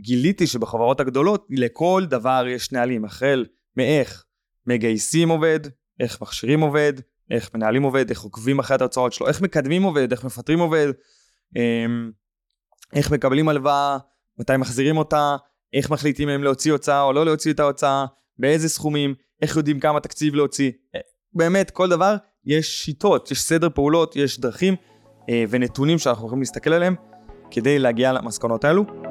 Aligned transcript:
גיליתי 0.00 0.46
שבחברות 0.46 1.00
הגדולות 1.00 1.46
לכל 1.50 2.04
דבר 2.08 2.44
יש 2.48 2.72
נהלים, 2.72 3.04
החל 3.04 3.46
מאיך 3.76 4.24
מגייסים 4.66 5.28
עובד, 5.28 5.60
איך 6.00 6.22
מכשירים 6.22 6.60
עובד, 6.60 6.92
איך 7.30 7.50
מנהלים 7.54 7.82
עובד, 7.82 8.10
איך 8.10 8.20
עוקבים 8.20 8.58
אחרי 8.58 8.74
התוצאות 8.74 9.12
שלו, 9.12 9.28
איך 9.28 9.40
מקדמים 9.40 9.82
עובד, 9.82 10.12
איך 10.12 10.24
מפטרים 10.24 10.58
עובד, 10.58 10.88
אמ, 11.56 12.10
איך 12.94 13.10
מקבלים 13.10 13.48
הלוואה, 13.48 13.98
מתי 14.38 14.56
מחזירים 14.56 14.96
אותה, 14.96 15.36
איך 15.72 15.90
מחליטים 15.90 16.28
אם 16.28 16.44
להוציא 16.44 16.72
הוצאה 16.72 17.02
או 17.02 17.12
לא 17.12 17.24
להוציא 17.24 17.52
את 17.52 17.60
ההוצאה, 17.60 18.06
באיזה 18.38 18.68
סכומים, 18.68 19.14
איך 19.42 19.56
יודעים 19.56 19.80
כמה 19.80 20.00
תקציב 20.00 20.34
להוציא. 20.34 20.72
אה, 20.94 21.00
באמת, 21.32 21.70
כל 21.70 21.88
דבר, 21.88 22.16
יש 22.44 22.84
שיטות, 22.84 23.30
יש 23.30 23.42
סדר 23.42 23.68
פעולות, 23.74 24.16
יש 24.16 24.40
דרכים 24.40 24.74
אה, 25.30 25.44
ונתונים 25.50 25.98
שאנחנו 25.98 26.26
יכולים 26.26 26.42
להסתכל 26.42 26.72
עליהם 26.72 26.94
כדי 27.50 27.78
להגיע 27.78 28.12
למסקנות 28.12 28.64
האלו. 28.64 29.07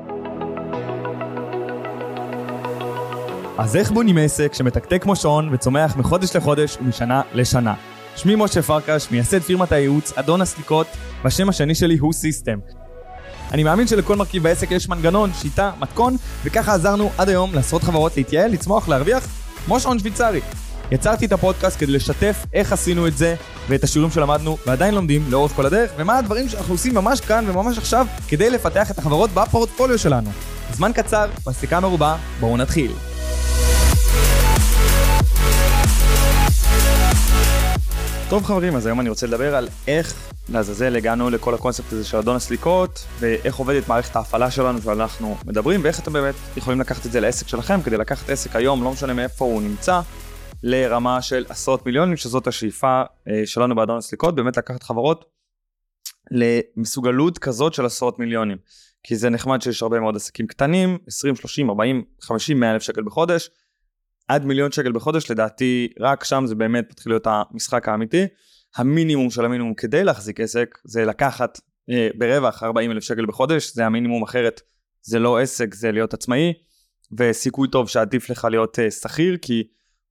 אז 3.57 3.75
איך 3.75 3.91
בונים 3.91 4.17
עסק 4.17 4.53
שמתקתק 4.53 5.03
כמו 5.03 5.16
שעון 5.16 5.49
וצומח 5.53 5.95
מחודש 5.95 6.35
לחודש 6.35 6.77
ומשנה 6.81 7.21
לשנה? 7.34 7.73
שמי 8.16 8.35
משה 8.38 8.61
פרקש, 8.61 9.07
מייסד 9.11 9.39
פירמת 9.39 9.71
הייעוץ, 9.71 10.13
אדון 10.16 10.41
הסליקות, 10.41 10.88
והשם 11.23 11.49
השני 11.49 11.75
שלי 11.75 11.97
הוא 11.97 12.13
סיסטם. 12.13 12.59
אני 13.52 13.63
מאמין 13.63 13.88
שלכל 13.88 14.16
מרכיב 14.16 14.43
בעסק 14.43 14.71
יש 14.71 14.89
מנגנון, 14.89 15.33
שיטה, 15.33 15.71
מתכון, 15.80 16.16
וככה 16.43 16.73
עזרנו 16.73 17.11
עד 17.17 17.30
היום 17.30 17.53
לעשרות 17.53 17.83
חברות 17.83 18.17
להתייעל, 18.17 18.52
לצמוח, 18.52 18.89
להרוויח, 18.89 19.27
כמו 19.66 19.80
שעון 19.80 19.99
שוויצרי. 19.99 20.41
יצרתי 20.91 21.25
את 21.25 21.31
הפודקאסט 21.31 21.80
כדי 21.80 21.91
לשתף 21.91 22.45
איך 22.53 22.73
עשינו 22.73 23.08
את 23.08 23.17
זה 23.17 23.35
ואת 23.69 23.83
השיעורים 23.83 24.11
שלמדנו 24.11 24.58
ועדיין 24.67 24.95
לומדים 24.95 25.25
לאורך 25.30 25.52
כל 25.52 25.66
הדרך 25.66 25.91
ומה 25.97 26.17
הדברים 26.17 26.49
שאנחנו 26.49 26.73
עושים 26.73 26.95
ממש 26.95 27.21
כאן 27.21 27.45
וממש 27.47 27.77
עכשיו 27.77 28.08
כדי 28.27 28.49
לפתח 28.49 28.91
את 28.91 28.97
החברות 28.97 29.30
בפורטפוליו 29.33 29.97
שלנו. 29.97 30.30
זמן 30.73 30.91
קצר, 30.94 31.30
מספיקה 31.47 31.80
מרובה, 31.80 32.17
בואו 32.39 32.58
נתחיל. 32.58 32.91
טוב 38.30 38.44
חברים, 38.44 38.75
אז 38.75 38.86
היום 38.86 39.00
אני 39.00 39.09
רוצה 39.09 39.28
לדבר 39.28 39.56
על 39.56 39.67
איך 39.88 40.31
לעזאזל 40.50 40.95
הגענו 40.95 41.30
לכל 41.30 41.53
הקונספט 41.53 41.94
הזה 41.94 42.06
של 42.06 42.17
אדון 42.17 42.36
הסליקות, 42.36 43.06
ואיך 43.20 43.56
עובדת 43.56 43.88
מערכת 43.88 44.16
ההפעלה 44.16 44.52
שלנו 44.52 44.81
שאנחנו 44.81 45.38
מדברים, 45.45 45.83
ואיך 45.83 46.00
אתם 46.00 46.14
באמת 46.14 46.36
יכולים 46.58 46.80
לקחת 46.80 47.05
את 47.05 47.11
זה 47.11 47.20
לעסק 47.20 47.48
שלכם, 47.48 47.81
כדי 47.81 47.98
לקחת 47.98 48.30
עסק 48.30 48.55
היום, 48.55 48.83
לא 48.83 48.92
משנה 48.92 49.14
מאיפה 49.14 49.45
הוא 49.45 49.61
נמצא, 49.61 50.02
לרמה 50.64 51.22
של 51.22 51.45
עשרות 51.50 51.86
מיליונים, 51.86 52.17
שזאת 52.17 52.48
השאיפה 52.48 53.02
אה, 53.28 53.42
שלנו 53.45 53.75
באדון 53.75 53.98
הסליקות, 53.98 54.36
באמת 54.36 54.58
לקחת 54.58 54.83
חברות 54.83 55.25
למסוגלות 56.31 57.38
כזאת 57.38 57.73
של 57.73 57.86
עשרות 57.86 58.20
מיליונים. 58.20 58.58
כי 59.03 59.16
זה 59.16 59.30
נחמד 59.30 59.61
שיש 59.61 59.83
הרבה 59.83 60.00
מאוד 60.00 60.16
עסקים 60.16 60.48
קטנים, 60.48 60.98
20, 61.08 61.36
30, 61.36 61.70
40, 61.70 62.03
50, 62.22 62.59
100 62.59 62.72
אלף 62.72 62.81
שקל 62.81 63.03
בחודש, 63.03 63.50
עד 64.28 64.45
מיליון 64.45 64.72
שקל 64.72 64.92
בחודש, 64.92 65.31
לדעתי 65.31 65.88
רק 66.00 66.23
שם 66.23 66.44
זה 66.47 66.56
באמת 66.56 66.88
מתחיל 66.92 67.11
להיות 67.11 67.28
המשחק 67.28 67.88
האמיתי. 67.88 68.25
המינימום 68.75 69.30
של 69.30 69.45
המינימום 69.45 69.73
כדי 69.73 70.03
להחזיק 70.03 70.39
עסק 70.39 70.78
זה 70.83 71.06
לקחת 71.06 71.59
אה, 71.89 72.09
ברווח 72.16 72.64
40 72.64 72.92
אלף 72.92 73.03
שקל 73.03 73.25
בחודש, 73.25 73.73
זה 73.73 73.86
המינימום 73.86 74.23
אחרת, 74.23 74.61
זה 75.02 75.20
לא 75.20 75.39
עסק, 75.39 75.73
זה 75.73 75.92
להיות 75.92 76.14
עצמאי, 76.14 76.53
וסיכוי 77.17 77.67
טוב 77.67 77.89
שעדיף 77.89 78.30
לך 78.30 78.48
להיות 78.52 78.80
אה, 78.80 78.92
שכיר, 78.92 79.38
כי 79.42 79.67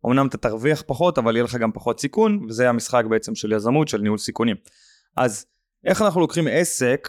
אמנם 0.06 0.26
אתה 0.26 0.36
תרוויח 0.36 0.82
פחות, 0.86 1.18
אבל 1.18 1.36
יהיה 1.36 1.44
לך 1.44 1.54
גם 1.54 1.72
פחות 1.72 2.00
סיכון, 2.00 2.46
וזה 2.48 2.68
המשחק 2.68 3.04
בעצם 3.10 3.34
של 3.34 3.52
יזמות, 3.52 3.88
של 3.88 3.98
ניהול 3.98 4.18
סיכונים. 4.18 4.56
אז 5.16 5.46
איך 5.84 6.02
אנחנו 6.02 6.20
לוקחים 6.20 6.46
עסק 6.50 7.08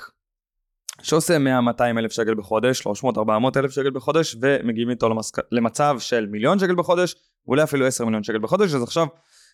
שעושה 1.01 1.37
100-200 1.37 1.81
אלף 1.97 2.11
שקל 2.11 2.33
בחודש, 2.33 2.81
300-400 2.81 2.87
אלף 3.57 3.71
שקל 3.71 3.89
בחודש, 3.89 4.35
ומגיעים 4.41 4.89
איתו 4.89 5.09
למסק... 5.09 5.37
למצב 5.51 5.95
של 5.99 6.25
מיליון 6.25 6.59
שקל 6.59 6.75
בחודש, 6.75 7.15
ואולי 7.47 7.63
אפילו 7.63 7.85
10 7.85 8.05
מיליון 8.05 8.23
שקל 8.23 8.39
בחודש, 8.39 8.73
אז 8.73 8.83
עכשיו 8.83 9.07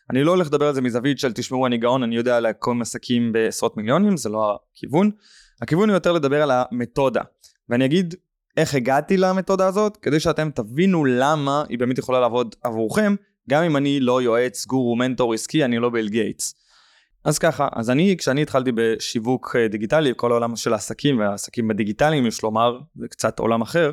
אני 0.09 0.23
לא 0.23 0.31
הולך 0.31 0.47
לדבר 0.47 0.67
על 0.67 0.73
זה 0.73 0.81
מזווית 0.81 1.19
של 1.19 1.33
תשמעו 1.33 1.67
אני 1.67 1.77
גאון, 1.77 2.03
אני 2.03 2.15
יודע 2.15 2.39
להקום 2.39 2.81
עסקים 2.81 3.31
בעשרות 3.31 3.77
מיליונים, 3.77 4.17
זה 4.17 4.29
לא 4.29 4.59
הכיוון. 4.75 5.11
הכיוון 5.61 5.89
הוא 5.89 5.95
יותר 5.95 6.11
לדבר 6.11 6.43
על 6.43 6.51
המתודה. 6.53 7.21
ואני 7.69 7.85
אגיד 7.85 8.15
איך 8.57 8.75
הגעתי 8.75 9.17
למתודה 9.17 9.67
הזאת, 9.67 9.97
כדי 9.97 10.19
שאתם 10.19 10.49
תבינו 10.55 11.05
למה 11.05 11.63
היא 11.69 11.79
באמת 11.79 11.97
יכולה 11.97 12.19
לעבוד 12.19 12.55
עבורכם, 12.63 13.15
גם 13.49 13.63
אם 13.63 13.77
אני 13.77 13.99
לא 13.99 14.21
יועץ, 14.21 14.65
גורו, 14.65 14.95
מנטור 14.95 15.33
עסקי, 15.33 15.65
אני 15.65 15.79
לא 15.79 15.89
ביל 15.89 16.09
גייטס. 16.09 16.55
אז 17.25 17.39
ככה, 17.39 17.67
אז 17.75 17.89
אני, 17.89 18.15
כשאני 18.17 18.41
התחלתי 18.41 18.71
בשיווק 18.75 19.55
אה, 19.59 19.67
דיגיטלי, 19.67 20.13
כל 20.15 20.31
העולם 20.31 20.55
של 20.55 20.73
העסקים 20.73 21.19
והעסקים 21.19 21.67
בדיגיטליים, 21.67 22.25
יש 22.25 22.43
לומר, 22.43 22.79
זה 22.95 23.07
קצת 23.07 23.39
עולם 23.39 23.61
אחר, 23.61 23.91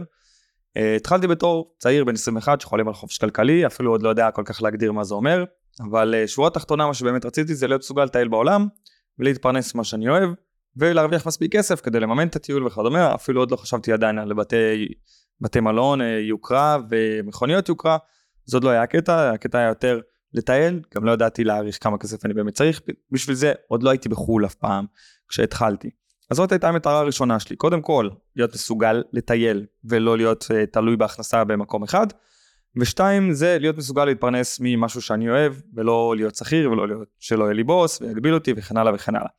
uh, 0.78 0.80
התחלתי 0.96 1.26
בתור 1.26 1.74
צעיר 1.78 2.04
בן 2.04 2.14
21 2.14 2.60
שחולם 2.60 2.88
על 2.88 2.94
חופש 2.94 3.18
כלכלי, 3.18 3.66
אפילו 3.66 3.90
עוד 3.90 4.02
לא 4.02 4.08
יודע 4.08 4.30
כל 4.30 4.42
כך 4.44 4.62
להגדיר 4.62 4.92
מה 4.92 5.04
זה 5.04 5.14
אומר, 5.14 5.44
אבל 5.90 6.14
uh, 6.24 6.28
שורה 6.28 6.50
תחתונה, 6.50 6.86
מה 6.86 6.94
שבאמת 6.94 7.24
רציתי 7.24 7.54
זה 7.54 7.66
להיות 7.66 7.80
מסוגל 7.80 8.04
לטייל 8.04 8.28
בעולם, 8.28 8.66
ולהתפרנס 9.18 9.74
מה 9.74 9.84
שאני 9.84 10.08
אוהב, 10.08 10.30
ולהרוויח 10.76 11.26
מספיק 11.26 11.56
כסף 11.56 11.80
כדי 11.80 12.00
לממן 12.00 12.28
את 12.28 12.36
הטיול 12.36 12.66
וכדומה, 12.66 13.14
אפילו 13.14 13.40
עוד 13.40 13.50
לא 13.50 13.56
חשבתי 13.56 13.92
עדיין 13.92 14.18
על 14.18 14.32
בתי 15.40 15.60
מלון, 15.60 16.00
יוקרה 16.20 16.78
ומכוניות 16.90 17.68
יוקרה, 17.68 17.96
זה 18.44 18.56
עוד 18.56 18.64
לא 18.64 18.70
היה 18.70 18.82
הקטע, 18.82 19.30
הקטע 19.30 19.58
היה 19.58 19.68
יותר 19.68 20.00
לטייל, 20.34 20.80
גם 20.94 21.04
לא 21.04 21.12
ידעתי 21.12 21.44
להעריך 21.44 21.78
כמה 21.80 21.98
כסף 21.98 22.24
אני 22.24 22.34
באמת 22.34 22.54
צריך, 22.54 22.80
בשביל 23.10 23.36
זה 23.36 23.52
עוד 23.68 23.82
לא 23.82 23.90
הייתי 23.90 24.08
בחו"ל 24.08 24.46
אף 24.46 24.54
פעם 24.54 24.86
כשהתחלתי. 25.28 25.90
אז 26.30 26.36
זאת 26.36 26.52
הייתה 26.52 26.68
המטרה 26.68 26.98
הראשונה 26.98 27.40
שלי, 27.40 27.56
קודם 27.56 27.82
כל 27.82 28.08
להיות 28.36 28.54
מסוגל 28.54 29.02
לטייל 29.12 29.66
ולא 29.84 30.16
להיות 30.16 30.42
uh, 30.44 30.66
תלוי 30.72 30.96
בהכנסה 30.96 31.44
במקום 31.44 31.82
אחד, 31.82 32.06
ושתיים 32.80 33.32
זה 33.32 33.56
להיות 33.60 33.76
מסוגל 33.76 34.04
להתפרנס 34.04 34.58
ממשהו 34.62 35.02
שאני 35.02 35.30
אוהב 35.30 35.52
ולא 35.74 36.14
להיות 36.16 36.34
שכיר 36.34 36.70
ולא 36.70 36.88
להיות 36.88 37.08
שלא 37.18 37.44
יהיה 37.44 37.54
לי 37.54 37.64
בוס 37.64 38.00
ויגביל 38.00 38.34
אותי 38.34 38.52
וכן 38.56 38.76
הלאה 38.76 38.94
וכן 38.94 39.14
הלאה. 39.14 39.30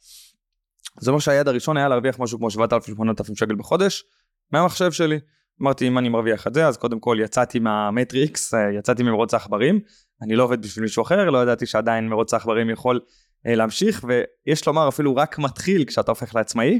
זה 1.00 1.12
אומר 1.12 1.20
שהיעד 1.20 1.48
הראשון 1.48 1.78
היה 1.78 1.88
להרוויח 1.88 2.20
משהו 2.20 2.38
כמו 2.38 2.48
7,000-8,000 2.48 3.36
שקל 3.36 3.56
בחודש 3.56 4.04
מהמחשב 4.52 4.92
שלי. 4.92 5.20
אמרתי 5.62 5.88
אם 5.88 5.98
אני 5.98 6.10
מרוויח 6.10 6.48
את 6.48 6.54
זה 6.54 6.68
אז 6.68 6.78
קודם 6.78 7.00
כל 7.00 7.18
יצאתי 7.22 7.60
מהמטריקס, 7.60 8.54
אה, 8.54 8.72
יצאתי 8.72 9.04
ממרוץ 9.04 9.34
העכברים, 9.34 9.80
אני 10.22 10.36
לא 10.36 10.44
עובד 10.44 10.62
בשביל 10.62 10.84
מישהו 10.84 11.04
אחר, 11.04 11.30
לא 11.30 11.44
ידעתי 11.44 11.66
שעדיין 11.66 12.08
מרוץ 12.08 12.34
העכברים 12.34 12.70
יכול 12.70 13.00
אה, 13.48 13.56
להמשיך, 13.56 14.06
ויש 14.08 14.68
לומר 14.68 14.88
אפילו 14.88 15.16
רק 15.16 15.40
מתחיל 15.40 15.86
כשאתה 15.86 16.12
הופך 16.12 16.36
לעצמאי. 16.36 16.80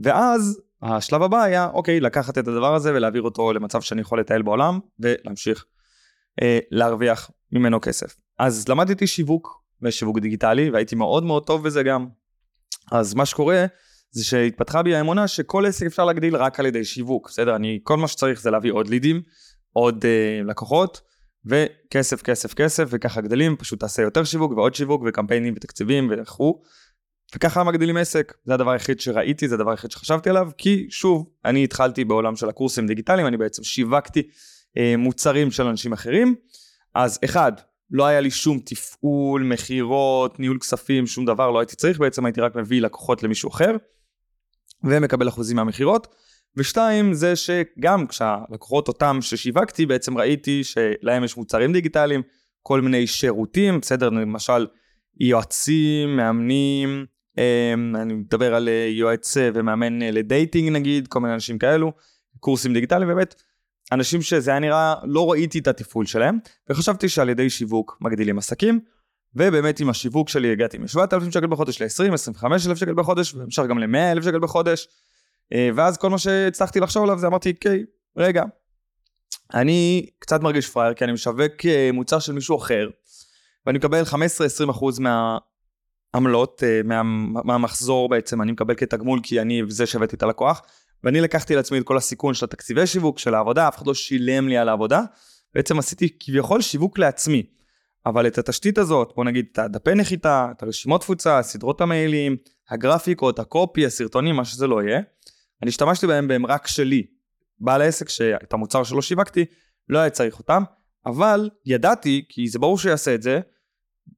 ואז 0.00 0.60
השלב 0.82 1.22
הבא 1.22 1.42
היה, 1.42 1.68
אוקיי, 1.72 2.00
לקחת 2.00 2.38
את 2.38 2.48
הדבר 2.48 2.74
הזה 2.74 2.94
ולהעביר 2.94 3.22
אותו 3.22 3.52
למצב 3.52 3.80
שאני 3.80 4.00
יכול 4.00 4.20
לטייל 4.20 4.42
בעולם, 4.42 4.78
ולהמשיך 4.98 5.64
אה, 6.42 6.58
להרוויח 6.70 7.30
ממנו 7.52 7.80
כסף. 7.80 8.16
אז 8.38 8.68
למדתי 8.68 9.06
שיווק 9.06 9.62
ושיווק 9.82 10.18
דיגיטלי, 10.18 10.70
והייתי 10.70 10.94
מאוד 10.94 11.24
מאוד 11.24 11.46
טוב 11.46 11.64
בזה 11.64 11.82
גם. 11.82 12.06
אז 12.92 13.14
מה 13.14 13.26
שקורה, 13.26 13.66
זה 14.10 14.24
שהתפתחה 14.24 14.82
בי 14.82 14.94
האמונה 14.94 15.28
שכל 15.28 15.66
עסק 15.66 15.86
אפשר 15.86 16.04
להגדיל 16.04 16.36
רק 16.36 16.60
על 16.60 16.66
ידי 16.66 16.84
שיווק, 16.84 17.28
בסדר? 17.28 17.56
אני, 17.56 17.80
כל 17.82 17.96
מה 17.96 18.08
שצריך 18.08 18.40
זה 18.40 18.50
להביא 18.50 18.72
עוד 18.72 18.88
לידים, 18.88 19.22
עוד 19.72 20.04
אה, 20.04 20.40
לקוחות, 20.44 21.00
וכסף, 21.46 22.22
כסף, 22.22 22.54
כסף, 22.54 22.88
וככה 22.90 23.20
גדלים, 23.20 23.56
פשוט 23.56 23.80
תעשה 23.80 24.02
יותר 24.02 24.24
שיווק 24.24 24.52
ועוד 24.52 24.74
שיווק 24.74 25.02
וקמפיינים 25.06 25.54
ותקציבים 25.56 26.12
וכו'. 26.12 26.62
וככה 27.34 27.64
מגדילים 27.64 27.96
עסק, 27.96 28.34
זה 28.44 28.54
הדבר 28.54 28.70
היחיד 28.70 29.00
שראיתי, 29.00 29.48
זה 29.48 29.54
הדבר 29.54 29.70
היחיד 29.70 29.90
שחשבתי 29.90 30.30
עליו, 30.30 30.50
כי 30.58 30.86
שוב, 30.90 31.30
אני 31.44 31.64
התחלתי 31.64 32.04
בעולם 32.04 32.36
של 32.36 32.48
הקורסים 32.48 32.86
דיגיטליים, 32.86 33.26
אני 33.26 33.36
בעצם 33.36 33.64
שיווקתי 33.64 34.22
אה, 34.76 34.94
מוצרים 34.98 35.50
של 35.50 35.66
אנשים 35.66 35.92
אחרים, 35.92 36.34
אז 36.94 37.18
אחד, 37.24 37.52
לא 37.90 38.06
היה 38.06 38.20
לי 38.20 38.30
שום 38.30 38.60
תפעול, 38.64 39.42
מכירות, 39.42 40.40
ניהול 40.40 40.58
כספים, 40.58 41.06
שום 41.06 41.24
דבר, 41.24 41.50
לא 41.50 41.58
הייתי 41.58 41.76
צריך, 41.76 41.98
בעצם 41.98 42.26
הייתי 42.26 42.40
רק 42.40 42.56
מביא 42.56 42.82
לקוחות 42.82 43.22
למישהו 43.22 43.50
אחר, 43.50 43.76
ומקבל 44.84 45.28
אחוזים 45.28 45.56
מהמכירות. 45.56 46.14
ושתיים 46.56 47.12
זה 47.14 47.36
שגם 47.36 48.06
כשהלקוחות 48.06 48.88
אותם 48.88 49.18
ששיווקתי 49.20 49.86
בעצם 49.86 50.18
ראיתי 50.18 50.64
שלהם 50.64 51.24
יש 51.24 51.36
מוצרים 51.36 51.72
דיגיטליים, 51.72 52.22
כל 52.62 52.80
מיני 52.80 53.06
שירותים, 53.06 53.80
בסדר, 53.80 54.10
למשל 54.10 54.66
יועצים, 55.20 56.16
מאמנים, 56.16 57.04
אמ, 57.38 57.96
אני 57.96 58.14
מדבר 58.14 58.54
על 58.54 58.68
אה, 58.68 58.88
יועץ 58.90 59.36
אה, 59.36 59.50
ומאמן 59.54 60.02
אה, 60.02 60.10
לדייטינג 60.10 60.68
נגיד, 60.68 61.08
כל 61.08 61.20
מיני 61.20 61.34
אנשים 61.34 61.58
כאלו, 61.58 61.92
קורסים 62.40 62.72
דיגיטליים 62.72 63.08
באמת, 63.08 63.34
אנשים 63.92 64.22
שזה 64.22 64.50
היה 64.50 64.60
נראה, 64.60 64.94
לא 65.04 65.30
ראיתי 65.30 65.58
את 65.58 65.68
התפעול 65.68 66.06
שלהם, 66.06 66.38
וחשבתי 66.70 67.08
שעל 67.08 67.28
ידי 67.28 67.50
שיווק 67.50 67.98
מגדילים 68.00 68.38
עסקים, 68.38 68.80
ובאמת 69.34 69.80
עם 69.80 69.88
השיווק 69.88 70.28
שלי 70.28 70.52
הגעתי 70.52 70.78
מ-7,000 70.78 71.30
שקל 71.30 71.46
בחודש 71.46 71.82
ל-20-25 71.82 72.44
אלף 72.68 72.78
שקל 72.78 72.94
בחודש, 72.94 73.34
והמשך 73.34 73.62
גם 73.68 73.78
ל-100 73.78 74.12
אלף 74.12 74.24
שקל 74.24 74.38
בחודש. 74.38 74.88
אה, 75.52 75.70
ואז 75.74 75.98
כל 75.98 76.10
מה 76.10 76.18
שהצלחתי 76.18 76.80
לחשוב 76.80 77.02
עליו 77.02 77.18
זה 77.18 77.26
אמרתי, 77.26 77.50
אוקיי, 77.50 77.84
רגע, 78.16 78.42
אני 79.54 80.06
קצת 80.18 80.40
מרגיש 80.40 80.68
פראייר 80.68 80.94
כי 80.94 81.04
אני 81.04 81.12
משווק 81.12 81.66
אה, 81.66 81.90
מוצר 81.92 82.18
של 82.18 82.32
מישהו 82.32 82.56
אחר, 82.56 82.88
ואני 83.66 83.78
מקבל 83.78 84.02
15-20% 84.02 85.00
מהעמלות, 85.00 86.62
אה, 86.64 86.80
מה, 86.84 87.02
מהמחזור 87.44 88.08
בעצם, 88.08 88.42
אני 88.42 88.52
מקבל 88.52 88.74
כתגמול 88.74 89.20
כי 89.22 89.40
אני 89.40 89.62
זה 89.68 89.86
שהבאתי 89.86 90.16
את 90.16 90.22
הלקוח, 90.22 90.62
ואני 91.04 91.20
לקחתי 91.20 91.56
לעצמי 91.56 91.78
את 91.78 91.84
כל 91.84 91.96
הסיכון 91.96 92.34
של 92.34 92.44
התקציבי 92.44 92.86
שיווק, 92.86 93.18
של 93.18 93.34
העבודה, 93.34 93.68
אף 93.68 93.76
אחד 93.76 93.86
לא 93.86 93.94
שילם 93.94 94.48
לי 94.48 94.58
על 94.58 94.68
העבודה. 94.68 95.02
בעצם 95.54 95.78
עשיתי 95.78 96.08
כביכול 96.20 96.60
שיווק 96.60 96.98
לעצמי. 96.98 97.42
אבל 98.06 98.26
את 98.26 98.38
התשתית 98.38 98.78
הזאת, 98.78 99.12
בוא 99.16 99.24
נגיד 99.24 99.46
את 99.52 99.58
הדפי 99.58 99.94
נחיתה, 99.94 100.48
את 100.56 100.62
הרשימות 100.62 101.00
תפוצה, 101.00 101.42
סדרות 101.42 101.80
המיילים, 101.80 102.36
הגרפיקות, 102.70 103.38
הקופי, 103.38 103.86
הסרטונים, 103.86 104.36
מה 104.36 104.44
שזה 104.44 104.66
לא 104.66 104.82
יהיה, 104.82 105.00
אני 105.62 105.68
השתמשתי 105.68 106.06
בהם 106.06 106.28
בהם 106.28 106.46
רק 106.46 106.66
שלי. 106.66 107.06
בעל 107.58 107.80
העסק 107.80 108.08
שאת 108.08 108.52
המוצר 108.52 108.84
שלו 108.84 109.02
שיווקתי, 109.02 109.44
לא 109.88 109.98
היה 109.98 110.10
צריך 110.10 110.38
אותם, 110.38 110.62
אבל 111.06 111.50
ידעתי, 111.66 112.24
כי 112.28 112.48
זה 112.48 112.58
ברור 112.58 112.78
שיעשה 112.78 113.14
את 113.14 113.22
זה, 113.22 113.40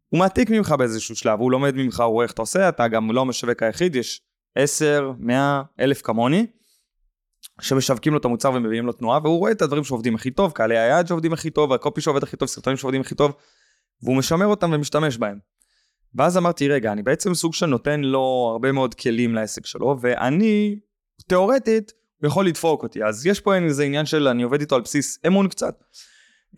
הוא 0.08 0.18
מעתיק 0.18 0.50
ממך 0.50 0.74
באיזשהו 0.78 1.16
שלב, 1.16 1.40
הוא 1.40 1.50
לומד 1.50 1.74
ממך, 1.74 2.00
הוא 2.00 2.06
רואה 2.06 2.24
איך 2.24 2.32
אתה 2.32 2.42
עושה, 2.42 2.68
אתה 2.68 2.88
גם 2.88 3.10
לא 3.10 3.20
המשווק 3.20 3.62
היחיד, 3.62 3.96
יש 3.96 4.20
10, 4.54 5.12
100, 5.18 5.62
אלף 5.80 6.02
כמוני, 6.02 6.46
שמשווקים 7.60 8.12
לו 8.12 8.18
את 8.18 8.24
המוצר 8.24 8.52
ומביאים 8.54 8.86
לו 8.86 8.92
תנועה, 8.92 9.18
והוא 9.22 9.38
רואה 9.38 9.52
את 9.52 9.62
הדברים 9.62 9.84
שעובדים 9.84 10.14
הכי 10.14 10.30
טוב, 10.30 10.52
קהלי 10.52 10.78
היעד 10.78 11.06
שעובדים 11.06 11.32
הכי 11.32 11.50
טוב, 11.50 11.72
הקופי 11.72 12.00
שעובד 12.00 12.22
הכי 12.22 12.36
טוב, 12.36 12.48
סרטונים 12.48 12.76
שעובדים 12.76 13.00
הכי 13.00 13.14
טוב, 13.14 13.32
והוא 14.02 14.16
משמר 14.16 14.46
אותם 14.46 14.70
ומשתמש 14.72 15.16
בהם. 15.16 15.38
ואז 16.14 16.36
אמרתי, 16.36 16.68
רגע, 16.68 16.92
אני 16.92 17.02
בעצם 17.02 17.34
סוג 17.34 17.54
של 17.54 17.66
נותן 17.66 18.00
לו 18.00 18.48
הרבה 18.52 18.72
מאוד 18.72 18.94
כלים 18.94 19.34
לעסק 19.34 19.66
שלו, 19.66 19.96
ואני, 20.00 20.78
תיאורטית, 21.26 21.92
הוא 22.20 22.28
יכול 22.28 22.46
לדפוק 22.46 22.82
אותי. 22.82 23.04
אז 23.04 23.26
יש 23.26 23.40
פה 23.40 23.56
איזה 23.56 23.84
עניין 23.84 24.06
של 24.06 24.28
אני 24.28 24.42
עובד 24.42 24.60
איתו 24.60 24.74
על 24.74 24.80
בסיס 24.80 25.18
אמון 25.26 25.48
קצת. 25.48 25.84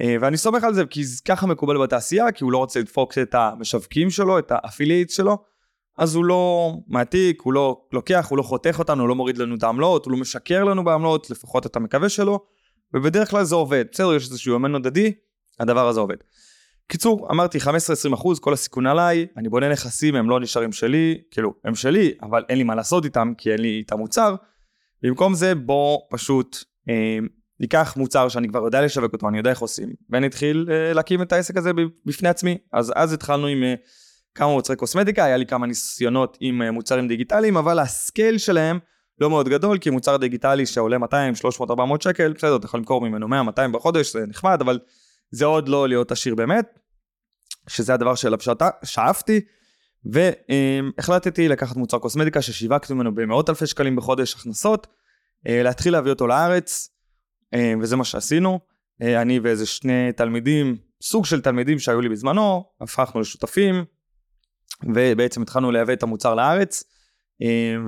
אה, 0.03 0.17
ואני 0.21 0.37
סומך 0.37 0.65
על 0.65 0.75
זה 0.75 0.85
כי 0.91 1.03
ככה 1.25 1.47
מקובל 1.47 1.83
בתעשייה, 1.83 2.33
כי 2.33 2.45
הוא 2.45 2.53
לא 2.53 2.59
רוצה 2.59 2.81
לדפוק 2.81 3.19
את 3.19 3.35
המשווקים 3.35 4.11
שלו, 4.11 4.39
את 4.39 4.53
ה 4.55 4.60
affiliate 4.60 5.11
שלו, 5.11 5.39
אז 5.99 6.15
הוא 6.15 6.25
לא 6.25 6.73
מעתיק, 6.87 7.43
הוא 7.43 7.53
לא 7.53 7.81
לוקח, 7.93 8.27
הוא 8.31 8.39
לא 8.39 8.43
חותך 8.43 8.77
אותנו, 8.79 9.03
הוא 9.03 9.09
לא 9.09 9.15
מוריד 9.15 9.39
לנו 9.39 9.55
את 9.55 9.63
העמלות, 9.63 10.05
הוא 10.05 10.13
לא 10.13 10.19
משקר 10.19 10.65
לנו 10.65 10.85
בעמלות, 10.85 11.31
לפחות 11.31 11.67
אתה 11.67 11.81
מקווה 11.81 12.09
שלא, 12.09 12.41
ובדרך 12.95 13.31
כלל 13.31 13.45
זה 13.45 13.55
עובד. 13.55 13.85
בסדר, 13.93 14.15
יש 14.15 14.29
איזשהו 14.29 14.53
יומן 14.53 14.75
הדדי, 14.75 15.13
הדבר 15.61 15.89
הזה 15.89 16.01
עובד. 16.01 16.17
קיצור, 16.89 17.29
אמרתי 17.31 17.59
15-20 17.59 18.15
אחוז, 18.15 18.41
כל 18.41 18.53
הסיכון 18.53 18.87
עליי, 18.87 19.27
אני 19.37 19.49
בונה 19.49 19.69
נכסים, 19.69 20.15
הם 20.15 20.31
לא 20.31 20.41
נשארים 20.41 20.73
שלי, 20.73 21.19
כאילו, 21.31 21.55
הם 21.65 21.75
שלי, 21.75 22.13
אבל 22.23 22.45
אין 22.49 22.59
לי 22.59 22.65
מה 22.65 22.75
לעשות 22.75 23.05
איתם, 23.05 23.33
כי 23.39 23.53
אין 23.53 23.61
לי 23.61 23.83
את 23.87 23.93
המוצר. 23.93 24.35
במקום 25.03 25.35
זה, 25.35 25.55
בוא 25.55 25.99
פשוט 26.11 26.57
אה, 26.89 27.19
ניקח 27.61 27.95
מוצר 27.97 28.29
שאני 28.29 28.49
כבר 28.49 28.65
יודע 28.65 28.81
לשווק 28.81 29.13
אותו, 29.13 29.29
אני 29.29 29.39
יודע 29.39 29.51
איך 29.51 29.59
עושים, 29.59 29.89
ונתחיל 30.11 30.67
אה, 30.71 30.93
להקים 30.93 31.23
את 31.23 31.33
העסק 31.33 31.57
הזה 31.57 31.71
בפני 32.07 32.29
עצמי. 32.29 32.59
אז 32.73 32.93
אז 32.97 33.13
התחלנו 33.13 33.47
עם 33.47 33.63
אה, 33.63 33.75
כמה 34.35 34.49
מוצרי 34.49 34.77
קוסמטיקה, 34.77 35.25
היה 35.25 35.37
לי 35.37 35.47
כמה 35.47 35.67
ניסיונות 35.67 36.37
עם 36.41 36.63
אה, 36.63 36.71
מוצרים 36.71 37.09
דיגיטליים, 37.09 37.57
אבל 37.57 37.79
הסקייל 37.79 38.39
שלהם 38.39 38.79
לא 39.21 39.31
מאוד 39.31 39.49
גדול, 39.49 39.79
כי 39.79 39.91
מוצר 39.91 40.17
דיגיטלי 40.17 40.67
שעולה 40.67 40.99
200, 40.99 41.35
300, 41.35 41.71
400 41.71 42.03
שקל, 42.03 42.33
בסדר, 42.33 42.57
אתה 42.57 42.67
יכול 42.67 42.81
למכור 42.81 43.01
ממנו 43.01 43.29
100, 43.29 43.43
200 43.43 43.73
בחודש, 43.73 44.13
זה 44.13 44.27
נחמד, 44.29 44.59
אבל 44.61 44.79
זה 45.35 45.45
עוד 45.45 45.69
לא 45.69 45.89
להיות 45.89 46.13
עשיר 46.13 46.35
באמת, 46.35 46.79
שזה 47.69 47.95
הדבר 47.95 48.15
שאליו 48.15 48.39
שאפתי, 48.85 49.41
והחלטתי 50.05 51.49
לקחת 51.49 51.77
מוצר 51.77 51.99
קוסמטיקה 51.99 52.43
ששיווקתי 52.43 52.95
ממנו 52.95 53.15
במאות 53.15 53.51
אלפי 53.51 53.67
שקלים 53.67 53.97
בחודש 53.97 54.35
הכנסות, 54.35 54.87
אה, 55.49 55.63
להתחיל 55.63 55.93
להביא 55.93 56.11
אותו 56.11 56.27
לארץ, 56.27 56.89
אה, 57.55 57.73
וזה 57.81 57.97
מה 57.97 58.05
שעשינו. 58.05 58.61
אה, 59.03 59.23
אני 59.23 59.39
ואיזה 59.39 59.67
שני 59.67 60.13
תלמידים, 60.17 60.77
סוג 61.03 61.27
של 61.27 61.41
תלמידים 61.41 61.79
שהיו 61.79 62.01
לי 62.01 62.09
בזמנו, 62.09 62.65
הפכנו 62.81 63.21
לשותפים, 63.21 63.85
ובעצם 64.95 65.43
התחלנו 65.43 65.71
לייבא 65.71 65.93
את 65.93 66.03
המוצר 66.03 66.35
לארץ, 66.35 66.85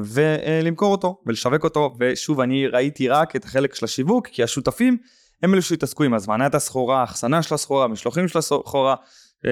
ולמכור 0.04 0.92
אותו 0.92 1.22
ולשווק 1.26 1.64
אותו, 1.64 1.96
ושוב 2.00 2.40
אני 2.40 2.66
ראיתי 2.66 3.08
רק 3.08 3.36
את 3.36 3.44
החלק 3.44 3.74
של 3.74 3.84
השיווק, 3.84 4.26
כי 4.26 4.42
השותפים 4.42 4.98
הם 5.42 5.54
אלו 5.54 5.62
שהתעסקו 5.62 6.04
עם 6.04 6.14
הזמנת 6.14 6.54
הסחורה, 6.54 7.04
אחסנה 7.04 7.42
של 7.42 7.54
הסחורה, 7.54 7.88
משלוחים 7.88 8.28
של 8.28 8.38
הסחורה, 8.38 8.94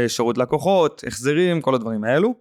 שירות 0.08 0.38
לקוחות, 0.38 1.04
החזרים, 1.06 1.60
כל 1.60 1.74
הדברים 1.74 2.04
האלו. 2.04 2.34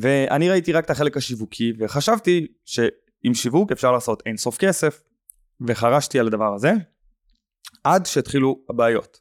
ואני 0.00 0.50
ראיתי 0.50 0.72
רק 0.72 0.84
את 0.84 0.90
החלק 0.90 1.16
השיווקי, 1.16 1.72
וחשבתי 1.78 2.46
שעם 2.64 3.34
שיווק 3.34 3.72
אפשר 3.72 3.92
לעשות 3.92 4.22
אינסוף 4.26 4.58
כסף, 4.58 5.02
וחרשתי 5.66 6.18
על 6.18 6.26
הדבר 6.26 6.54
הזה, 6.54 6.72
עד 7.84 8.06
שהתחילו 8.06 8.60
הבעיות. 8.70 9.18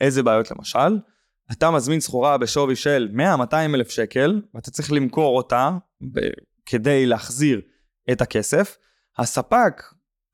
איזה 0.00 0.22
בעיות 0.22 0.50
למשל? 0.50 0.98
אתה 1.52 1.70
מזמין 1.70 2.00
סחורה 2.00 2.38
בשווי 2.38 2.76
של 2.76 3.08
100-200 3.50 3.54
אלף 3.54 3.90
שקל, 3.90 4.42
ואתה 4.54 4.70
צריך 4.70 4.92
למכור 4.92 5.36
אותה 5.36 5.70
ב- 6.12 6.20
כדי 6.66 7.06
להחזיר 7.06 7.60
את 8.12 8.20
הכסף. 8.20 8.76
הספק 9.18 9.82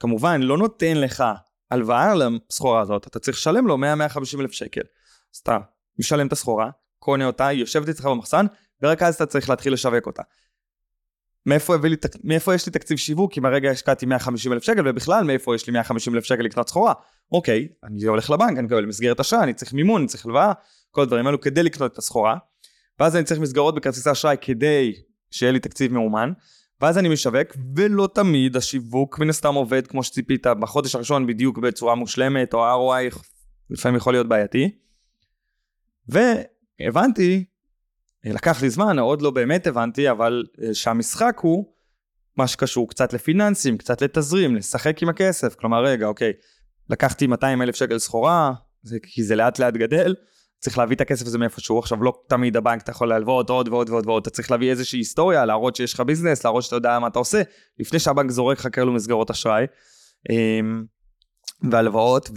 כמובן 0.01 0.43
לא 0.43 0.59
נותן 0.59 0.97
לך 0.97 1.25
הלוואה 1.71 2.15
לסחורה 2.15 2.81
הזאת, 2.81 3.07
אתה 3.07 3.19
צריך 3.19 3.37
לשלם 3.37 3.67
לו 3.67 3.77
100-150 3.77 4.41
אלף 4.41 4.53
שקל. 4.53 4.81
אז 5.35 5.39
אתה 5.43 5.59
משלם 5.99 6.27
את 6.27 6.33
הסחורה, 6.33 6.71
קונה 6.99 7.27
אותה, 7.27 7.47
היא 7.47 7.61
יושבת 7.61 7.89
אצלך 7.89 8.07
במחסן, 8.07 8.47
ורק 8.83 9.03
אז 9.03 9.15
אתה 9.15 9.27
צריך 9.27 9.51
להתחיל 9.51 9.73
לשווק 9.73 10.07
אותה. 10.07 10.23
מאיפה, 11.47 11.77
לי, 11.85 11.97
מאיפה 12.25 12.55
יש 12.55 12.67
לי 12.67 12.73
תקציב 12.73 12.99
שיווק 12.99 13.39
אם 13.39 13.45
הרגע 13.45 13.71
השקעתי 13.71 14.07
150 14.07 14.53
אלף 14.53 14.63
שקל 14.63 14.89
ובכלל 14.89 15.25
מאיפה 15.25 15.55
יש 15.55 15.67
לי 15.67 15.73
150 15.73 16.15
אלף 16.15 16.25
שקל 16.25 16.43
לקנות 16.43 16.69
סחורה 16.69 16.93
אוקיי 17.33 17.69
אני 17.85 18.05
הולך 18.05 18.31
לבנק 18.31 18.59
אני 18.59 18.63
מקבל 18.63 18.87
מסגרת 18.87 19.21
אשראי 19.21 19.43
אני 19.43 19.55
צריך 19.55 19.73
מימון 19.73 20.01
אני 20.01 20.09
צריך 20.09 20.27
הלוואה 20.27 20.53
כל 20.91 21.03
הדברים 21.03 21.27
האלו 21.27 21.41
כדי 21.41 21.63
לקנות 21.63 21.93
את 21.93 21.99
הסחורה 21.99 22.37
ואז 23.01 23.17
אני 23.17 23.25
צריך 23.25 23.41
מסגרות 23.41 23.75
בכרטיסי 23.75 24.13
אשראי 24.13 24.37
כדי 24.41 24.93
שיהיה 25.31 25.53
לי 25.53 25.59
תקציב 25.59 25.93
מאומן 25.93 26.33
ואז 26.81 26.99
אני 26.99 27.09
משווק 27.09 27.57
ולא 27.77 28.09
תמיד 28.15 28.57
השיווק 28.57 29.19
מן 29.19 29.31
הסתם 29.31 29.55
עובד 29.55 29.87
כמו 29.87 30.03
שציפית 30.03 30.47
בחודש 30.47 30.95
הראשון 30.95 31.27
בדיוק 31.27 31.59
בצורה 31.59 31.95
מושלמת 31.95 32.55
או 32.55 32.67
ROI 32.67 33.19
לפעמים 33.71 33.97
יכול 33.97 34.13
להיות 34.13 34.29
בעייתי 34.29 34.71
והבנתי 36.09 37.45
לקח 38.25 38.63
לי 38.63 38.71
זמן, 38.71 38.99
עוד 38.99 39.23
לא 39.23 39.31
באמת 39.31 39.67
הבנתי, 39.67 40.11
אבל 40.11 40.45
אה, 40.63 40.75
שהמשחק 40.75 41.37
הוא 41.41 41.73
מה 42.37 42.47
שקשור 42.47 42.89
קצת 42.89 43.13
לפיננסים, 43.13 43.79
קצת 43.79 44.03
לתזרים, 44.03 44.57
לשחק 44.57 45.03
עם 45.03 45.09
הכסף. 45.09 45.55
כלומר, 45.55 45.85
רגע, 45.85 46.07
אוקיי, 46.07 46.33
לקחתי 46.91 47.27
200 47.27 47.63
אלף 47.63 47.75
שקל 47.75 47.99
סחורה, 47.99 48.53
כי 49.03 49.25
זה 49.25 49.37
לאט 49.37 49.59
לאט 49.59 49.75
גדל, 49.75 50.15
צריך 50.61 50.79
להביא 50.79 50.97
את 50.97 51.01
הכסף 51.01 51.27
הזה 51.27 51.39
מאיפשהו, 51.39 51.79
עכשיו 51.79 52.03
לא 52.03 52.23
תמיד 52.29 52.57
הבנק 52.57 52.83
אתה 52.83 52.91
יכול 52.91 53.09
להלוות 53.09 53.51
עוד 53.51 53.69
ועוד 53.69 53.91
ועוד 53.91 54.07
ועוד, 54.07 54.23
אתה 54.23 54.31
צריך 54.31 54.51
להביא 54.51 54.71
איזושהי 54.71 54.99
היסטוריה, 54.99 55.45
להראות 55.45 55.77
שיש 55.77 55.95
לך 55.95 56.01
ביזנס, 56.01 56.45
להראות 56.45 56.63
שאתה 56.63 56.77
יודע 56.77 56.99
מה 56.99 57.07
אתה 57.07 57.19
עושה, 57.19 57.43
לפני 57.79 57.99
שהבנק 57.99 58.31
זורק 58.31 58.59
לך 58.59 58.69
כאלו 58.73 58.93
מסגרות 58.93 59.31
אשראי, 59.31 59.67
אמ, 60.31 60.85
והלוואות, 61.71 62.31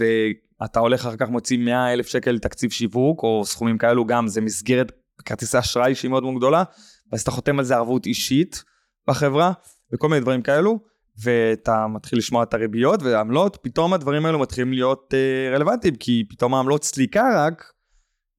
ואתה 0.61 0.79
הולך 0.79 1.05
אחר 1.05 1.15
כך 1.15 1.29
מוציא 1.29 1.57
100 1.57 1.93
אלף 1.93 2.07
שקל 2.07 2.39
תקציב 2.39 2.71
שיווק, 2.71 3.23
או 3.23 3.45
סכומים 3.45 3.77
כאלו 3.77 4.05
גם, 4.05 4.27
זה 4.27 4.41
מסגרת 4.41 4.91
כרטיסי 5.25 5.59
אשראי 5.59 5.95
שהיא 5.95 6.11
מאוד 6.11 6.23
מאוד 6.23 6.35
גדולה, 6.37 6.63
ואז 7.11 7.21
אתה 7.21 7.31
חותם 7.31 7.59
על 7.59 7.65
זה 7.65 7.75
ערבות 7.75 8.05
אישית 8.05 8.63
בחברה, 9.07 9.51
וכל 9.93 10.09
מיני 10.09 10.21
דברים 10.21 10.41
כאלו, 10.41 10.79
ואתה 11.23 11.87
מתחיל 11.87 12.19
לשמוע 12.19 12.43
את 12.43 12.53
הריביות 12.53 13.03
והעמלות, 13.03 13.57
פתאום 13.61 13.93
הדברים 13.93 14.25
האלו 14.25 14.39
מתחילים 14.39 14.73
להיות 14.73 15.13
uh, 15.13 15.55
רלוונטיים, 15.55 15.95
כי 15.95 16.23
פתאום 16.29 16.53
העמלות 16.53 16.83
סליקה 16.83 17.45
רק, 17.45 17.72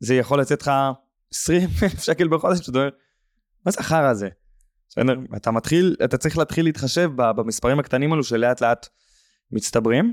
זה 0.01 0.15
יכול 0.15 0.41
לצאת 0.41 0.63
לך 0.63 0.71
20 1.35 1.69
שקל 2.05 2.29
בחודש, 2.29 2.59
שאתה 2.59 2.79
אומר, 2.79 2.91
מה 3.67 3.73
זה 3.73 3.81
החרא 3.81 4.09
הזה? 4.09 4.29
בסדר? 4.89 5.15
אתה 5.37 5.51
מתחיל, 5.51 5.97
אתה 6.05 6.17
צריך 6.17 6.39
להתחיל 6.39 6.65
להתחשב 6.65 7.11
במספרים 7.17 7.79
הקטנים 7.79 8.13
האלו 8.13 8.25
שלאט 8.25 8.61
לאט 8.61 8.89
מצטברים, 9.51 10.13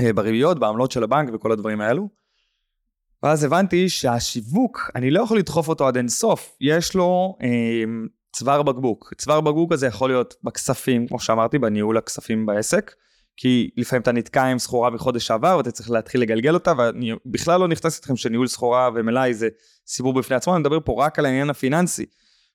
uh, 0.00 0.12
בריביות, 0.14 0.58
בעמלות 0.58 0.90
של 0.90 1.02
הבנק 1.02 1.34
וכל 1.34 1.52
הדברים 1.52 1.80
האלו. 1.80 2.08
ואז 3.22 3.44
הבנתי 3.44 3.88
שהשיווק, 3.88 4.90
אני 4.94 5.10
לא 5.10 5.22
יכול 5.22 5.38
לדחוף 5.38 5.68
אותו 5.68 5.88
עד 5.88 5.96
אינסוף, 5.96 6.56
יש 6.60 6.94
לו 6.94 7.36
אה, 7.42 7.84
צוואר 8.32 8.62
בקבוק. 8.62 9.14
צוואר 9.18 9.40
בקבוק 9.40 9.72
הזה 9.72 9.86
יכול 9.86 10.10
להיות 10.10 10.34
בכספים, 10.42 11.06
כמו 11.06 11.20
שאמרתי, 11.20 11.58
בניהול 11.58 11.96
הכספים 11.96 12.46
בעסק, 12.46 12.94
כי 13.36 13.70
לפעמים 13.76 14.02
אתה 14.02 14.12
נתקע 14.12 14.44
עם 14.44 14.58
סחורה 14.58 14.90
מחודש 14.90 15.26
שעבר 15.26 15.54
ואתה 15.56 15.70
צריך 15.70 15.90
להתחיל 15.90 16.20
לגלגל 16.20 16.54
אותה, 16.54 16.72
ואני 16.78 17.12
בכלל 17.26 17.60
לא 17.60 17.68
נכנס 17.68 17.96
איתכם 17.96 18.16
שניהול 18.16 18.46
סחורה 18.46 18.90
ומלאי 18.94 19.34
זה 19.34 19.48
סיפור 19.86 20.14
בפני 20.14 20.36
עצמו, 20.36 20.54
אני 20.54 20.60
מדבר 20.60 20.78
פה 20.84 21.04
רק 21.04 21.18
על 21.18 21.26
העניין 21.26 21.50
הפיננסי, 21.50 22.06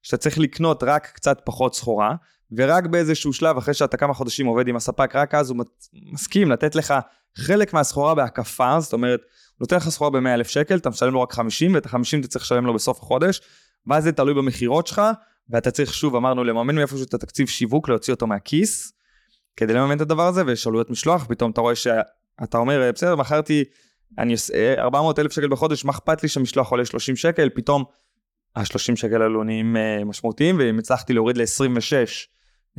שאתה 0.02 0.18
צריך 0.18 0.40
לקנות 0.40 0.84
רק 0.84 1.12
קצת 1.14 1.42
פחות 1.46 1.76
סחורה, 1.76 2.16
ורק 2.52 2.86
באיזשהו 2.86 3.34
שלב, 3.34 3.58
אחרי 3.58 3.74
שאתה 3.74 3.98
כמה 3.98 4.14
חודשים 4.14 4.46
עובד 4.46 4.68
עם 4.68 4.76
הספק, 4.76 5.16
רק 5.16 5.36
אז 5.36 5.50
הוא 5.50 5.58
מסכים 5.94 6.52
לתת 6.52 6.76
לך 6.76 6.94
חלק 7.38 7.74
מהסחורה 7.74 8.16
בהקפה, 8.16 8.80
זאת 8.80 8.94
אומרת, 8.94 9.22
נותן 9.60 9.76
לך 9.76 9.90
סחורה 9.90 10.10
ב-100,000 10.10 10.44
שקל, 10.44 10.78
אתה 10.78 10.90
משלם 10.90 11.14
לו 11.14 11.22
רק 11.22 11.34
50, 11.34 11.74
ואת 11.74 11.86
ה-50 11.86 12.20
אתה 12.20 12.28
צריך 12.28 12.46
לשלם 12.46 12.66
לו 12.66 12.74
בסוף 12.74 13.00
החודש, 13.00 13.42
ואז 13.88 14.04
זה 14.04 14.12
תלוי 14.12 14.34
במכירות 14.34 14.88
שלך, 14.88 15.02
ואתה 15.50 15.72
צריך 15.72 15.94
שוב, 15.94 16.16
אמרנו, 16.16 16.44
לממן 16.44 16.76
מאיפשהו 16.76 17.04
את 17.04 17.14
התקציב 17.14 17.48
שיווק, 17.48 17.90
להוציא 17.90 18.14
אותו 18.14 18.28
מהכיס, 18.28 18.94
כדי 19.60 19.74
לממן 19.74 19.96
את 19.96 20.02
הדבר 20.02 20.28
הזה, 20.28 20.46
ויש 20.46 20.68
עלויות 20.68 20.90
משלוח, 20.90 21.26
פתאום 21.30 21.52
אתה 21.52 21.62
רואה 21.62 21.76
שאתה 21.76 22.58
אומר, 22.58 22.92
בסדר, 22.94 23.16
מכרתי, 23.16 23.64
אני 24.18 24.32
עושה 24.34 24.82
400 24.82 25.20
אלף 25.20 25.32
שקל 25.32 25.48
בחודש, 25.48 25.86
מה 25.86 25.92
אכפת 25.92 26.24
לי 26.24 26.30
שהמשלוח 26.30 26.72
עולה 26.72 26.86
30 26.86 27.16
שקל, 27.16 27.50
פתאום 27.50 27.84
ה-30 28.56 28.96
שקל 28.96 29.22
האלו 29.22 29.44
נהיים 29.44 29.78
אה, 29.78 30.04
משמעותיים, 30.06 30.58
ואם 30.60 30.80
הצלחתי 30.80 31.14
להוריד 31.14 31.38
ל-26 31.38 31.94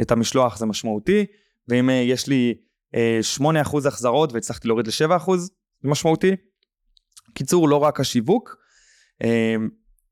את 0.01 0.11
המשלוח 0.11 0.59
זה 0.59 0.67
משמעותי, 0.67 1.27
ואם 1.69 1.91
אה, 1.91 1.95
יש 1.95 2.27
לי 2.27 2.55
אה, 2.95 3.21
8% 3.65 3.89
החזרות 3.89 4.33
והצלחתי 4.33 4.69
להוריד 4.69 4.87
ל-7%, 4.87 5.37
זה 5.37 5.49
משמעותי. 5.85 6.37
קיצור, 7.35 7.69
לא 7.69 7.77
רק 7.77 8.01
השיווק, 8.01 8.57
אה, 9.25 9.55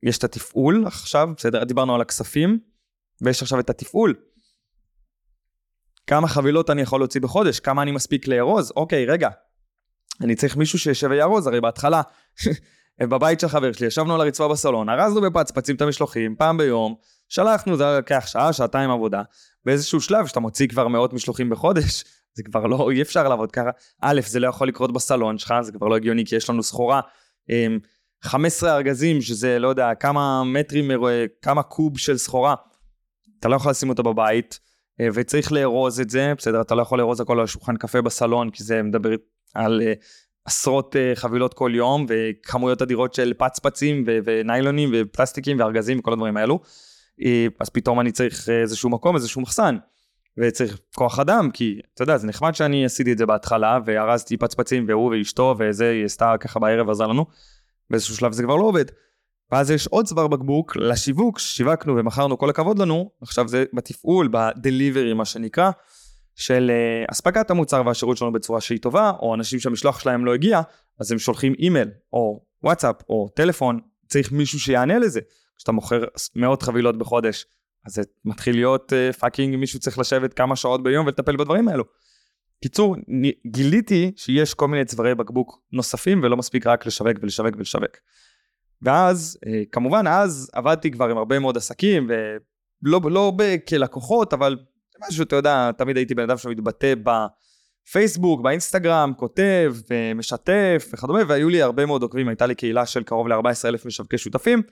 יש 0.02 0.18
את 0.18 0.24
התפעול 0.24 0.86
עכשיו, 0.86 1.28
בסדר? 1.36 1.64
דיברנו 1.64 1.94
על 1.94 2.00
הכספים, 2.00 2.58
ויש 3.22 3.42
עכשיו 3.42 3.60
את 3.60 3.70
התפעול. 3.70 4.14
כמה 6.08 6.28
חבילות 6.28 6.70
אני 6.70 6.82
יכול 6.82 7.00
להוציא 7.00 7.20
בחודש? 7.20 7.60
כמה 7.60 7.82
אני 7.82 7.90
מספיק 7.90 8.28
לארוז? 8.28 8.72
אוקיי, 8.76 9.06
רגע, 9.06 9.28
אני 10.20 10.34
צריך 10.34 10.56
מישהו 10.56 10.78
שישב 10.78 11.08
ויארוז, 11.10 11.46
הרי 11.46 11.60
בהתחלה, 11.60 12.02
בבית 13.00 13.40
של 13.40 13.48
חבר 13.48 13.72
שלי, 13.72 13.86
ישבנו 13.86 14.14
על 14.14 14.20
הרצפה 14.20 14.48
בסלון, 14.48 14.88
ארזנו 14.88 15.20
בפצפצים 15.20 15.76
את 15.76 15.82
המשלוחים, 15.82 16.36
פעם 16.36 16.56
ביום, 16.56 16.94
שלחנו, 17.28 17.76
זה 17.76 17.84
לקח 17.98 18.24
שעה, 18.26 18.52
שעתיים 18.52 18.90
עבודה. 18.90 19.22
באיזשהו 19.64 20.00
שלב, 20.00 20.24
כשאתה 20.24 20.40
מוציא 20.40 20.68
כבר 20.68 20.88
מאות 20.88 21.12
משלוחים 21.12 21.50
בחודש, 21.50 22.04
זה 22.36 22.42
כבר 22.42 22.66
לא, 22.66 22.90
אי 22.90 23.02
אפשר 23.02 23.28
לעבוד 23.28 23.52
ככה. 23.52 23.70
א', 24.02 24.20
זה 24.26 24.40
לא 24.40 24.48
יכול 24.48 24.68
לקרות 24.68 24.92
בסלון 24.92 25.38
שלך, 25.38 25.54
זה 25.62 25.72
כבר 25.72 25.88
לא 25.88 25.96
הגיוני, 25.96 26.26
כי 26.26 26.36
יש 26.36 26.50
לנו 26.50 26.62
סחורה. 26.62 27.00
15 28.22 28.70
אמ, 28.70 28.76
ארגזים, 28.76 29.20
שזה, 29.20 29.58
לא 29.58 29.68
יודע, 29.68 29.94
כמה 29.94 30.44
מטרים, 30.44 30.90
כמה 31.42 31.62
קוב 31.62 31.98
של 31.98 32.18
סחורה. 32.18 32.54
אתה 33.40 33.48
לא 33.48 33.56
יכול 33.56 33.70
לשים 33.70 33.88
אותה 33.88 34.02
בבית, 34.02 34.67
וצריך 35.14 35.52
לארוז 35.52 36.00
את 36.00 36.10
זה, 36.10 36.32
בסדר, 36.38 36.60
אתה 36.60 36.74
לא 36.74 36.82
יכול 36.82 36.98
לארוז 36.98 37.20
הכל 37.20 37.40
על 37.40 37.46
שולחן 37.46 37.76
קפה 37.76 38.02
בסלון, 38.02 38.50
כי 38.50 38.64
זה 38.64 38.82
מדבר 38.82 39.10
על 39.54 39.80
uh, 39.80 40.04
עשרות 40.44 40.96
uh, 40.96 41.18
חבילות 41.18 41.54
כל 41.54 41.72
יום, 41.74 42.06
וכמויות 42.08 42.82
אדירות 42.82 43.14
של 43.14 43.32
פצפצים 43.38 44.04
ו- 44.06 44.18
וניילונים 44.24 44.90
ופלסטיקים 44.92 45.60
וארגזים 45.60 45.98
וכל 45.98 46.12
הדברים 46.12 46.36
האלו. 46.36 46.60
אז 47.60 47.68
פתאום 47.68 48.00
אני 48.00 48.12
צריך 48.12 48.48
איזשהו 48.48 48.90
מקום, 48.90 49.16
איזשהו 49.16 49.40
מחסן. 49.40 49.76
וצריך 50.38 50.78
כוח 50.94 51.18
אדם, 51.18 51.50
כי 51.50 51.80
אתה 51.94 52.02
יודע, 52.02 52.16
זה 52.16 52.26
נחמד 52.26 52.54
שאני 52.54 52.84
עשיתי 52.84 53.12
את 53.12 53.18
זה 53.18 53.26
בהתחלה, 53.26 53.78
וארזתי 53.86 54.36
פצפצים, 54.36 54.84
והוא 54.88 55.10
ואשתו, 55.10 55.54
וזה, 55.58 55.90
היא 55.90 56.04
עשתה 56.04 56.34
ככה 56.40 56.60
בערב, 56.60 56.90
עזר 56.90 57.06
לנו. 57.06 57.26
באיזשהו 57.90 58.16
שלב 58.16 58.32
זה 58.32 58.42
כבר 58.42 58.56
לא 58.56 58.64
עובד. 58.64 58.84
ואז 59.52 59.70
יש 59.70 59.86
עוד 59.86 60.06
צוואר 60.06 60.26
בקבוק 60.26 60.76
לשיווק, 60.76 61.38
שיווקנו 61.38 61.96
ומכרנו 61.96 62.38
כל 62.38 62.50
הכבוד 62.50 62.78
לנו, 62.78 63.10
עכשיו 63.20 63.48
זה 63.48 63.64
בתפעול, 63.72 64.28
בדליברי 64.32 65.14
מה 65.14 65.24
שנקרא, 65.24 65.70
של 66.34 66.70
uh, 66.70 67.12
אספקת 67.12 67.50
המוצר 67.50 67.82
והשירות 67.86 68.16
שלנו 68.16 68.32
בצורה 68.32 68.60
שהיא 68.60 68.78
טובה, 68.78 69.12
או 69.22 69.34
אנשים 69.34 69.60
שהמשלוח 69.60 70.00
שלהם 70.00 70.24
לא 70.24 70.34
הגיע, 70.34 70.60
אז 71.00 71.12
הם 71.12 71.18
שולחים 71.18 71.54
אימייל, 71.58 71.88
או 72.12 72.44
וואטסאפ, 72.62 72.96
או 73.08 73.28
טלפון, 73.34 73.80
צריך 74.06 74.32
מישהו 74.32 74.60
שיענה 74.60 74.98
לזה. 74.98 75.20
כשאתה 75.56 75.72
מוכר 75.72 76.04
מאות 76.36 76.62
חבילות 76.62 76.98
בחודש, 76.98 77.46
אז 77.86 77.94
זה 77.94 78.02
מתחיל 78.24 78.54
להיות 78.54 78.92
אה, 78.92 79.16
פאקינג 79.16 79.56
מישהו 79.56 79.80
צריך 79.80 79.98
לשבת 79.98 80.34
כמה 80.34 80.56
שעות 80.56 80.82
ביום 80.82 81.06
ולטפל 81.06 81.36
בדברים 81.36 81.68
האלו. 81.68 81.84
קיצור, 82.62 82.96
גיליתי 83.46 84.12
שיש 84.16 84.54
כל 84.54 84.68
מיני 84.68 84.84
צווארי 84.84 85.14
בקבוק 85.14 85.60
נוספים 85.72 86.22
ולא 86.22 86.36
מספיק 86.36 86.66
רק 86.66 86.86
לשווק 86.86 87.16
ולשווק 87.22 87.54
ולשווק. 87.56 87.96
ואז, 88.82 89.38
uh, 89.44 89.48
כמובן, 89.72 90.06
אז 90.06 90.50
עבדתי 90.52 90.90
כבר 90.90 91.10
עם 91.10 91.18
הרבה 91.18 91.38
מאוד 91.38 91.56
עסקים, 91.56 92.10
ולא 92.82 93.00
לא 93.10 93.32
כלקוחות, 93.68 94.32
אבל 94.32 94.56
משהו, 95.08 95.22
אתה 95.22 95.36
יודע, 95.36 95.70
תמיד 95.72 95.96
הייתי 95.96 96.14
בן 96.14 96.22
אדם 96.22 96.38
שמתבטא 96.38 96.94
בפייסבוק, 97.04 98.40
באינסטגרם, 98.40 99.12
כותב 99.16 99.74
ומשתף 99.90 100.90
וכדומה, 100.92 101.20
והיו 101.28 101.48
לי 101.48 101.62
הרבה 101.62 101.86
מאוד 101.86 102.02
עוקבים, 102.02 102.28
הייתה 102.28 102.46
לי 102.46 102.54
קהילה 102.54 102.86
של 102.86 103.02
קרוב 103.02 103.28
ל-14,000 103.28 103.86
משווקי 103.86 104.18
שותפים, 104.18 104.62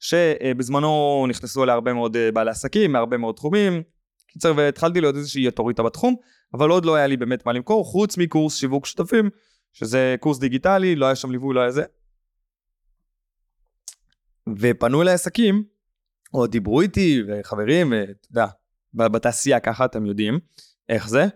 שבזמנו 0.00 1.26
נכנסו 1.28 1.64
אליה 1.64 1.74
הרבה 1.74 1.92
מאוד 1.92 2.16
אה, 2.16 2.32
בעלי 2.32 2.50
עסקים, 2.50 2.92
מהרבה 2.92 3.16
מאוד 3.16 3.34
תחומים. 3.34 3.82
קיצר, 4.32 4.52
והתחלתי 4.56 5.00
להיות 5.00 5.16
איזושהי 5.16 5.46
אוטוריטה 5.46 5.82
בתחום, 5.82 6.14
אבל 6.54 6.70
עוד 6.70 6.84
לא 6.84 6.94
היה 6.94 7.06
לי 7.06 7.16
באמת 7.16 7.46
מה 7.46 7.52
למכור, 7.52 7.84
חוץ 7.84 8.18
מקורס 8.18 8.56
שיווק 8.56 8.86
שותפים, 8.86 9.30
שזה 9.72 10.16
קורס 10.20 10.38
דיגיטלי, 10.38 10.96
לא 10.96 11.06
היה 11.06 11.14
שם 11.14 11.30
ליווי, 11.30 11.54
לא 11.54 11.60
היה 11.60 11.70
זה. 11.70 11.82
ופנו 14.58 15.02
אליי 15.02 15.14
עסקים, 15.14 15.64
או 16.34 16.46
דיברו 16.46 16.80
איתי, 16.80 17.22
וחברים, 17.28 17.92
ואתה 17.92 18.28
יודע, 18.30 18.46
בתעשייה 19.08 19.60
ככה, 19.60 19.84
אתם 19.84 20.06
יודעים 20.06 20.38
איך 20.88 21.08
זה, 21.08 21.26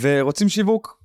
ורוצים 0.00 0.48
שיווק. 0.48 0.98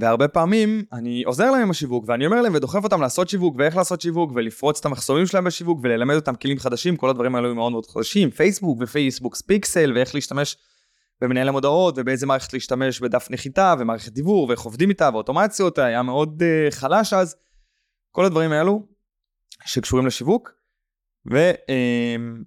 והרבה 0.00 0.28
פעמים 0.28 0.84
אני 0.92 1.22
עוזר 1.22 1.50
להם 1.50 1.62
עם 1.62 1.70
השיווק, 1.70 2.04
ואני 2.08 2.26
אומר 2.26 2.42
להם 2.42 2.54
ודוחף 2.54 2.84
אותם 2.84 3.00
לעשות 3.00 3.28
שיווק, 3.28 3.54
ואיך 3.58 3.76
לעשות 3.76 4.00
שיווק, 4.00 4.30
ולפרוץ 4.34 4.78
את 4.78 4.86
המחסומים 4.86 5.26
שלהם 5.26 5.44
בשיווק, 5.44 5.80
וללמד 5.82 6.14
אותם 6.14 6.34
כלים 6.34 6.58
חדשים, 6.58 6.96
כל 6.96 7.10
הדברים 7.10 7.34
האלו 7.34 7.50
הם 7.50 7.56
מאוד 7.56 7.72
מאוד 7.72 7.86
חדשים, 7.86 8.30
פייסבוק 8.30 8.78
ופייסבוק 8.80 9.36
פיקסל, 9.36 9.92
ואיך 9.94 10.14
להשתמש 10.14 10.56
במנהל 11.20 11.48
המודעות, 11.48 11.94
ובאיזה 11.98 12.26
מערכת 12.26 12.52
להשתמש 12.52 13.00
בדף 13.00 13.26
נחיתה, 13.30 13.74
ומערכת 13.78 14.12
דיבור, 14.12 14.48
ואיך 14.48 14.60
עובדים 14.60 14.88
איתה, 14.88 15.10
ואוטומציות, 15.12 15.78
היה 15.78 16.02
מאוד 16.02 16.42
uh, 16.42 16.74
חלש 16.74 17.12
אז. 17.12 17.36
כל 18.10 18.24
הדברים 18.24 18.52
האלו 18.52 18.93
שקשורים 19.64 20.06
לשיווק, 20.06 20.50
ו... 21.32 21.50
Uh, 21.52 22.44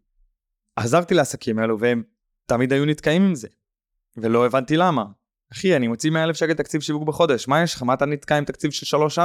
עזרתי 0.78 1.14
לעסקים 1.14 1.60
האלו 1.60 1.80
והם 1.80 2.04
תמיד 2.46 2.74
היו 2.74 2.86
נתקעים 2.86 3.22
עם 3.22 3.36
זה. 3.36 3.48
ולא 4.18 4.46
הבנתי 4.46 4.78
למה. 4.78 5.04
אחי, 5.54 5.76
אני 5.76 5.88
מוציא 5.88 6.10
100 6.10 6.24
אלף 6.24 6.36
שקל 6.36 6.54
תקציב 6.54 6.82
שיווק 6.82 7.08
בחודש, 7.08 7.48
מה 7.48 7.64
יש 7.64 7.76
לך? 7.76 7.84
מה 7.84 7.94
אתה 7.94 8.06
נתקע 8.06 8.38
עם 8.38 8.46
תקציב 8.46 8.72
של 8.72 8.98
3-4? 8.98 9.20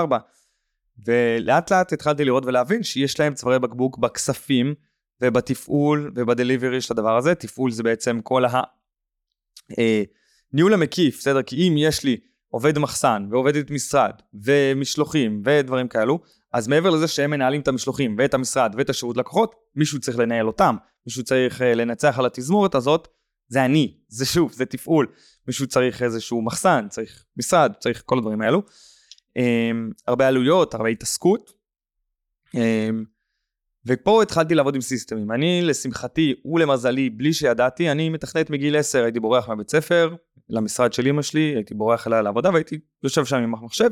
ולאט 1.07 1.73
לאט 1.73 1.93
התחלתי 1.93 2.25
לראות 2.25 2.47
ולהבין 2.47 2.83
שיש 2.83 3.21
להם 3.21 3.35
צווארי 3.35 3.59
בקבוק 3.59 3.99
בכספים 3.99 4.75
ובתפעול 5.21 6.13
ובדליברי 6.15 6.81
של 6.81 6.95
הדבר 6.95 7.17
הזה. 7.17 7.35
תפעול 7.35 7.71
זה 7.71 7.83
בעצם 7.83 8.21
כל 8.21 8.45
ה... 8.45 8.63
אה, 9.79 10.03
ניהול 10.53 10.75
המקיף, 10.75 11.19
בסדר? 11.19 11.43
כי 11.43 11.69
אם 11.69 11.75
יש 11.77 12.05
לי 12.05 12.17
עובד 12.49 12.79
מחסן 12.79 13.27
ועובדת 13.31 13.71
משרד 13.71 14.13
ומשלוחים 14.35 15.43
ודברים 15.45 15.89
כאלו, 15.89 16.21
אז 16.53 16.69
מעבר 16.69 16.91
לזה 16.91 17.09
שהם 17.09 17.31
מנהלים 17.31 17.61
את 17.61 17.69
המשלוחים 17.69 18.17
ואת 18.19 18.35
המשרד 18.35 18.75
ואת 18.79 18.91
השירות 18.91 19.17
לקוחות, 19.17 19.55
מישהו 19.77 20.01
צריך 20.01 20.19
לנהל 20.19 20.47
אותם, 20.47 20.77
מישהו 21.07 21.25
צריך 21.25 21.61
uh, 21.61 21.65
לנצח 21.65 22.19
על 22.19 22.27
התזמורת 22.27 22.75
הזאת, 22.75 23.09
זה 23.49 23.65
אני, 23.65 23.97
זה 24.09 24.27
שוב, 24.27 24.53
זה 24.53 24.67
תפעול, 24.67 25.07
מישהו 25.47 25.67
צריך 25.67 26.03
איזשהו 26.03 26.43
מחסן, 26.43 26.87
צריך 26.91 27.25
משרד, 27.37 27.73
צריך 27.81 28.03
כל 28.07 28.19
הדברים 28.19 28.43
האלו. 28.43 28.63
Um, 29.39 29.43
הרבה 30.07 30.29
עלויות, 30.29 30.75
הרבה 30.75 30.89
התעסקות. 30.89 31.51
Um, 32.57 32.59
ופה 33.87 34.23
התחלתי 34.23 34.55
לעבוד 34.55 34.75
עם 34.75 34.81
סיסטמים. 34.81 35.33
אני, 35.33 35.63
לשמחתי 35.63 36.35
ולמזלי, 36.45 37.11
בלי 37.11 37.33
שידעתי, 37.33 37.91
אני 37.91 38.09
מתכנת 38.09 38.51
מגיל 38.51 38.77
10, 38.77 39.03
הייתי 39.03 39.21
בורח 39.21 39.49
מהבית 39.49 39.71
ספר, 39.71 40.15
למשרד 40.49 40.93
של 40.93 41.07
אמא 41.07 41.23
שלי, 41.23 41.53
הייתי 41.57 41.75
בורח 41.75 42.07
אליה 42.07 42.23
לעבודה 42.23 42.51
והייתי 42.51 42.79
יושב 43.03 43.25
שם 43.25 43.37
עם 43.37 43.55
המחשב. 43.55 43.91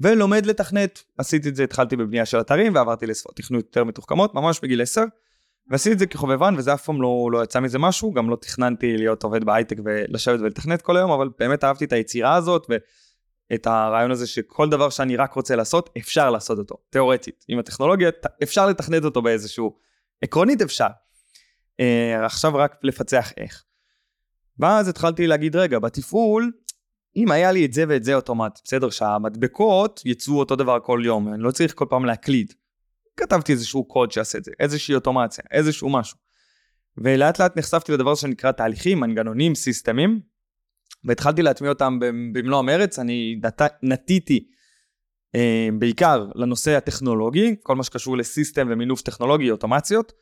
ולומד 0.00 0.46
לתכנת. 0.46 1.02
עשיתי 1.18 1.48
את 1.48 1.56
זה, 1.56 1.64
התחלתי 1.64 1.96
בבנייה 1.96 2.26
של 2.26 2.40
אתרים 2.40 2.74
ועברתי 2.74 3.06
לשפות 3.06 3.36
תכנות 3.36 3.64
יותר 3.64 3.84
מתוחכמות, 3.84 4.34
ממש 4.34 4.60
בגיל 4.62 4.82
10. 4.82 5.04
ועשיתי 5.70 5.94
את 5.94 5.98
זה 5.98 6.06
כחובבן 6.06 6.54
וזה 6.58 6.74
אף 6.74 6.84
פעם 6.84 7.02
לא, 7.02 7.28
לא 7.32 7.44
יצא 7.44 7.60
מזה 7.60 7.78
משהו, 7.78 8.12
גם 8.12 8.30
לא 8.30 8.36
תכננתי 8.36 8.96
להיות 8.96 9.22
עובד 9.22 9.44
בהייטק 9.44 9.76
ולשבת 9.84 10.40
ולתכנת 10.40 10.82
כל 10.82 10.96
היום, 10.96 11.10
אבל 11.10 11.28
באמת 11.38 11.64
אהבתי 11.64 11.84
את 11.84 11.92
היצירה 11.92 12.34
הזאת 12.34 12.66
ואת 13.50 13.66
הרעיון 13.66 14.10
הזה 14.10 14.26
שכל 14.26 14.68
דבר 14.68 14.90
שאני 14.90 15.16
רק 15.16 15.32
רוצה 15.32 15.56
לעשות, 15.56 15.90
אפשר 15.98 16.30
לעשות 16.30 16.58
אותו, 16.58 16.74
תיאורטית. 16.90 17.44
עם 17.48 17.58
הטכנולוגיה 17.58 18.10
אפשר 18.42 18.66
לתכנת 18.66 19.04
אותו 19.04 19.22
באיזשהו, 19.22 19.76
עקרונית 20.22 20.62
אפשר. 20.62 20.86
Uh, 21.80 22.24
עכשיו 22.24 22.54
רק 22.54 22.76
לפצח 22.82 23.32
איך. 23.36 23.64
ואז 24.58 24.88
התחלתי 24.88 25.26
להגיד, 25.26 25.56
רגע, 25.56 25.78
בתפעול 25.78 26.52
אם 27.16 27.30
היה 27.30 27.52
לי 27.52 27.64
את 27.64 27.72
זה 27.72 27.84
ואת 27.88 28.04
זה 28.04 28.14
אוטומט, 28.14 28.60
בסדר, 28.64 28.90
שהמדבקות 28.90 30.02
יצאו 30.04 30.38
אותו 30.38 30.56
דבר 30.56 30.80
כל 30.80 31.02
יום, 31.04 31.34
אני 31.34 31.42
לא 31.42 31.50
צריך 31.50 31.74
כל 31.74 31.86
פעם 31.90 32.04
להקליד. 32.04 32.52
כתבתי 33.16 33.52
איזשהו 33.52 33.84
קוד 33.84 34.12
שיעשה 34.12 34.38
את 34.38 34.44
זה, 34.44 34.50
איזושהי 34.60 34.94
אוטומציה, 34.94 35.44
איזשהו 35.50 35.90
משהו. 35.90 36.18
ולאט 36.98 37.38
לאט 37.38 37.56
נחשפתי 37.56 37.92
לדבר 37.92 38.14
שנקרא 38.14 38.52
תהליכים, 38.52 39.00
מנגנונים, 39.00 39.54
סיסטמים, 39.54 40.20
והתחלתי 41.04 41.42
להטמיע 41.42 41.70
אותם 41.70 41.98
במלוא 42.32 42.58
המרץ, 42.58 42.98
אני 42.98 43.40
נת... 43.42 43.62
נטיתי 43.82 44.48
אה, 45.34 45.68
בעיקר 45.78 46.26
לנושא 46.34 46.76
הטכנולוגי, 46.76 47.56
כל 47.62 47.76
מה 47.76 47.84
שקשור 47.84 48.16
לסיסטם 48.16 48.66
ומינוף 48.70 49.02
טכנולוגי, 49.02 49.50
אוטומציות, 49.50 50.12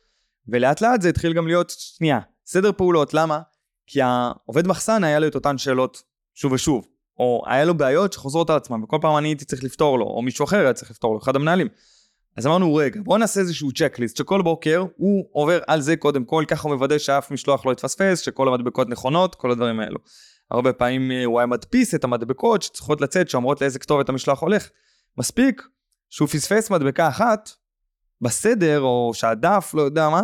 ולאט 0.47 0.81
לאט 0.81 1.01
זה 1.01 1.09
התחיל 1.09 1.33
גם 1.33 1.47
להיות, 1.47 1.69
שנייה, 1.69 2.19
סדר 2.45 2.71
פעולות, 2.71 3.13
למה? 3.13 3.39
כי 3.87 4.01
העובד 4.01 4.67
מחסן 4.67 5.03
היה 5.03 5.19
לו 5.19 5.27
את 5.27 5.35
אותן 5.35 5.57
שאלות 5.57 6.03
שוב 6.33 6.51
ושוב, 6.51 6.87
או 7.19 7.43
היה 7.45 7.65
לו 7.65 7.77
בעיות 7.77 8.13
שחוזרות 8.13 8.49
על 8.49 8.57
עצמם, 8.57 8.83
וכל 8.83 8.97
פעם 9.01 9.17
אני 9.17 9.27
הייתי 9.27 9.45
צריך 9.45 9.63
לפתור 9.63 9.99
לו, 9.99 10.05
או 10.05 10.21
מישהו 10.21 10.45
אחר 10.45 10.59
היה 10.59 10.73
צריך 10.73 10.91
לפתור 10.91 11.13
לו, 11.13 11.19
אחד 11.19 11.35
המנהלים. 11.35 11.67
אז 12.37 12.47
אמרנו, 12.47 12.75
רגע, 12.75 13.01
בוא 13.03 13.17
נעשה 13.17 13.39
איזשהו 13.39 13.71
צ'קליסט, 13.71 14.17
שכל 14.17 14.41
בוקר 14.41 14.85
הוא 14.97 15.25
עובר 15.31 15.59
על 15.67 15.81
זה 15.81 15.95
קודם 15.95 16.25
כל, 16.25 16.43
ככה 16.47 16.67
הוא 16.67 16.75
מוודא 16.75 16.97
שאף 16.97 17.31
משלוח 17.31 17.65
לא 17.65 17.71
יתפספס, 17.71 18.19
שכל 18.19 18.47
המדבקות 18.47 18.89
נכונות, 18.89 19.35
כל 19.35 19.51
הדברים 19.51 19.79
האלו. 19.79 19.97
הרבה 20.51 20.73
פעמים 20.73 21.11
אה, 21.11 21.25
הוא 21.25 21.39
היה 21.39 21.45
מדפיס 21.45 21.95
את 21.95 22.03
המדבקות 22.03 22.61
שצריכות 22.61 23.01
לצאת, 23.01 23.29
שאומרות 23.29 23.61
לאיזה 23.61 23.79
כתובת 23.79 24.09
המשלוח 24.09 24.41
הולך. 24.41 24.69
מספיק 25.17 25.61
שהוא 26.09 26.27
פספס 26.27 26.71
מדבקה 26.71 27.07
אחת, 27.07 27.49
בסדר, 28.21 28.81
או 28.81 29.11
שהדף, 29.13 29.71
לא 29.73 29.81
יודע 29.81 30.09
מה, 30.09 30.21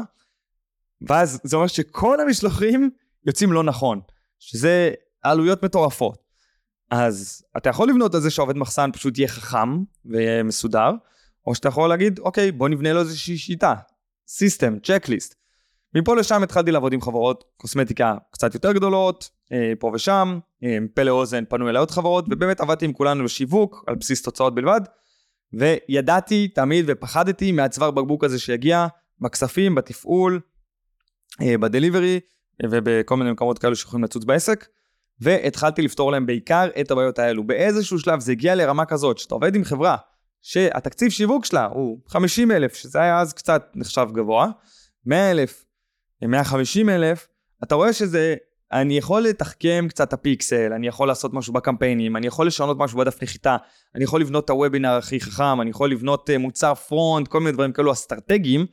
ואז 1.01 1.39
זה 1.43 1.55
אומר 1.55 1.67
שכל 1.67 2.21
המשלוחים 2.21 2.89
יוצאים 3.27 3.53
לא 3.53 3.63
נכון. 3.63 4.01
שזה 4.39 4.91
עלויות 5.23 5.63
מטורפות. 5.63 6.29
אז 6.91 7.43
אתה 7.57 7.69
יכול 7.69 7.89
לבנות 7.89 8.15
על 8.15 8.21
זה 8.21 8.29
שעובד 8.29 8.57
מחסן 8.57 8.91
פשוט 8.93 9.17
יהיה 9.17 9.27
חכם 9.27 9.83
ומסודר, 10.05 10.91
או 11.47 11.55
שאתה 11.55 11.67
יכול 11.67 11.89
להגיד, 11.89 12.19
אוקיי, 12.19 12.51
בוא 12.51 12.69
נבנה 12.69 12.93
לו 12.93 12.99
איזושהי 12.99 13.38
שיטה, 13.38 13.73
סיסטם, 14.27 14.79
צ'קליסט. 14.79 15.35
מפה 15.95 16.15
לשם 16.15 16.43
התחלתי 16.43 16.71
לעבוד 16.71 16.93
עם 16.93 17.01
חברות 17.01 17.43
קוסמטיקה 17.57 18.15
קצת 18.31 18.53
יותר 18.53 18.71
גדולות, 18.71 19.29
אה, 19.51 19.73
פה 19.79 19.91
ושם, 19.93 20.39
אה, 20.63 20.77
פה 20.93 21.03
לאוזן 21.03 21.43
פנו 21.45 21.69
אליי 21.69 21.79
עוד 21.79 21.91
חברות, 21.91 22.25
ובאמת 22.29 22.61
עבדתי 22.61 22.85
עם 22.85 22.93
כולנו 22.93 23.23
בשיווק, 23.23 23.83
על 23.88 23.95
בסיס 23.95 24.21
תוצאות 24.21 24.55
בלבד, 24.55 24.81
וידעתי 25.53 26.47
תמיד 26.47 26.85
ופחדתי 26.88 27.51
מהצוואר 27.51 27.91
בקבוק 27.91 28.23
הזה 28.23 28.39
שיגיע 28.39 28.88
בכספים, 29.21 29.75
בתפעול, 29.75 30.39
אה, 31.41 31.57
בדליברי, 31.57 32.19
ובכל 32.63 33.17
מיני 33.17 33.31
מקומות 33.31 33.59
כאלו 33.59 33.75
שיכולים 33.75 34.03
לצוץ 34.03 34.23
בעסק, 34.23 34.67
והתחלתי 35.21 35.81
לפתור 35.81 36.11
להם 36.11 36.25
בעיקר 36.25 36.67
את 36.81 36.91
הבעיות 36.91 37.19
האלו. 37.19 37.43
באיזשהו 37.43 37.99
שלב 37.99 38.19
זה 38.19 38.31
הגיע 38.31 38.55
לרמה 38.55 38.85
כזאת, 38.85 39.17
שאתה 39.17 39.35
עובד 39.35 39.55
עם 39.55 39.63
חברה, 39.63 39.95
שהתקציב 40.41 41.09
שיווק 41.09 41.45
שלה 41.45 41.65
הוא 41.65 41.99
50 42.07 42.51
אלף, 42.51 42.73
שזה 42.73 43.01
היה 43.01 43.19
אז 43.19 43.33
קצת 43.33 43.71
נחשב 43.75 44.07
גבוה, 44.11 44.47
100 45.05 45.31
אלף, 45.31 45.65
150 46.21 46.89
אלף, 46.89 47.27
אתה 47.63 47.75
רואה 47.75 47.93
שזה, 47.93 48.35
אני 48.71 48.97
יכול 48.97 49.21
לתחכם 49.21 49.85
קצת 49.89 50.13
הפיקסל, 50.13 50.73
אני 50.73 50.88
יכול 50.88 51.07
לעשות 51.07 51.33
משהו 51.33 51.53
בקמפיינים, 51.53 52.15
אני 52.15 52.27
יכול 52.27 52.47
לשנות 52.47 52.77
משהו 52.77 52.97
בדף 52.97 53.23
נחיתה, 53.23 53.57
אני 53.95 54.03
יכול 54.03 54.21
לבנות 54.21 54.45
את 54.45 54.49
הוובינר 54.49 54.91
הכי 54.91 55.19
חכם, 55.19 55.61
אני 55.61 55.69
יכול 55.69 55.91
לבנות 55.91 56.29
אה, 56.29 56.38
מוצר 56.38 56.75
פרונט, 56.75 57.27
כל 57.27 57.39
מיני 57.39 57.51
דברים 57.51 57.71
כאלו 57.71 57.91
אסטרטגיים, 57.91 58.65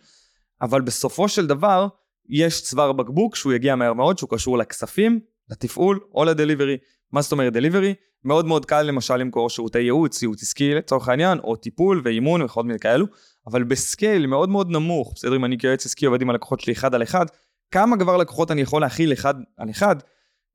אבל 0.62 0.80
בסופו 0.80 1.28
של 1.28 1.46
דבר, 1.46 1.88
יש 2.28 2.62
צוואר 2.62 2.92
בקבוק 2.92 3.36
שהוא 3.36 3.52
יגיע 3.52 3.74
מהר 3.76 3.92
מאוד, 3.92 4.18
שהוא 4.18 4.30
קשור 4.30 4.58
לכספים, 4.58 5.20
לתפעול 5.50 6.00
או 6.14 6.24
לדליברי. 6.24 6.76
מה 7.12 7.22
זאת 7.22 7.32
אומרת 7.32 7.52
דליברי? 7.52 7.94
מאוד 8.24 8.46
מאוד 8.46 8.64
קל 8.64 8.82
למשל 8.82 9.16
למכור 9.16 9.50
שירותי 9.50 9.78
ייעוץ, 9.78 10.22
ייעוץ 10.22 10.42
עסקי 10.42 10.74
לצורך 10.74 11.08
העניין, 11.08 11.38
או 11.38 11.56
טיפול 11.56 12.00
ואימון 12.04 12.42
וכל 12.42 12.62
מיני 12.62 12.78
כאלו, 12.78 13.06
אבל 13.46 13.64
בסקייל 13.64 14.26
מאוד 14.26 14.48
מאוד 14.48 14.70
נמוך, 14.70 15.12
בסדר 15.14 15.36
אם 15.36 15.44
אני 15.44 15.58
כיועץ 15.58 15.86
עסקי 15.86 16.06
עובד 16.06 16.22
עם 16.22 16.30
הלקוחות 16.30 16.60
שלי 16.60 16.72
אחד 16.72 16.94
על 16.94 17.02
אחד, 17.02 17.26
כמה 17.70 17.96
כבר 17.98 18.16
לקוחות 18.16 18.50
אני 18.50 18.60
יכול 18.60 18.80
להכיל 18.80 19.12
אחד 19.12 19.34
על 19.56 19.70
אחד, 19.70 19.96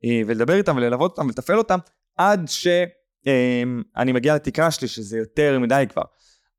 אה, 0.05 0.21
ולדבר 0.27 0.53
איתם 0.53 0.77
וללוות 0.77 1.11
אותם 1.11 1.25
ולתפעל 1.25 1.57
אותם, 1.57 1.79
עד 2.17 2.47
שאני 2.47 2.85
אה, 3.97 4.13
מגיע 4.13 4.35
לתקרה 4.35 4.71
שלי, 4.71 4.87
שזה 4.87 5.17
יותר 5.17 5.59
מדי 5.59 5.85
כבר. 5.89 6.03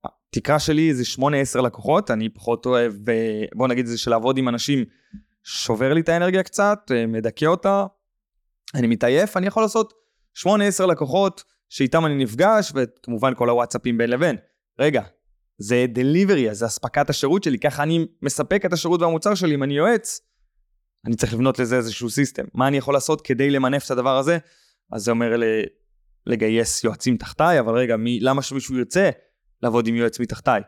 התקרה 0.04 0.58
שלי 0.58 0.94
זה 0.94 1.02
8-10 1.58 1.60
לקוחות, 1.60 2.10
אני 2.10 2.28
פחות 2.28 2.66
אוהב, 2.66 2.92
אה, 3.08 3.44
בוא 3.54 3.68
נגיד 3.68 3.86
זה 3.86 3.98
של 3.98 4.10
לעבוד 4.10 4.38
עם 4.38 4.48
אנשים, 4.48 4.84
שובר 5.44 5.92
לי 5.92 6.00
את 6.00 6.08
האנרגיה 6.08 6.42
קצת, 6.42 6.78
מדכא 7.08 7.44
אותה, 7.46 7.86
אני 8.74 8.86
מתעייף, 8.86 9.36
אני 9.36 9.46
יכול 9.46 9.62
לעשות 9.62 9.92
8-10 10.38 10.46
לקוחות 10.86 11.44
שאיתם 11.68 12.06
אני 12.06 12.24
נפגש, 12.24 12.72
וכמובן 12.74 13.34
כל 13.34 13.48
הוואטסאפים 13.48 13.98
בין 13.98 14.10
לבין. 14.10 14.36
רגע, 14.78 15.02
זה 15.58 15.86
דליברי, 15.88 16.54
זה 16.54 16.66
אספקת 16.66 17.10
השירות 17.10 17.42
שלי, 17.42 17.58
ככה 17.58 17.82
אני 17.82 18.06
מספק 18.22 18.64
את 18.66 18.72
השירות 18.72 19.02
והמוצר 19.02 19.34
שלי, 19.34 19.54
אם 19.54 19.62
אני 19.62 19.74
יועץ, 19.74 20.20
אני 21.06 21.16
צריך 21.16 21.34
לבנות 21.34 21.58
לזה 21.58 21.76
איזשהו 21.76 22.10
סיסטם. 22.10 22.44
מה 22.54 22.68
אני 22.68 22.76
יכול 22.76 22.94
לעשות 22.94 23.20
כדי 23.20 23.50
למנף 23.50 23.86
את 23.86 23.90
הדבר 23.90 24.16
הזה? 24.18 24.38
אז 24.92 25.04
זה 25.04 25.10
אומר 25.10 25.36
לגייס 26.26 26.84
יועצים 26.84 27.16
תחתיי, 27.16 27.60
אבל 27.60 27.74
רגע, 27.74 27.96
מי, 27.96 28.20
למה 28.20 28.42
שמישהו 28.42 28.78
ירצה 28.78 29.10
לעבוד 29.62 29.86
עם 29.86 29.96
יועץ 29.96 30.20
מתחתיי? 30.20 30.62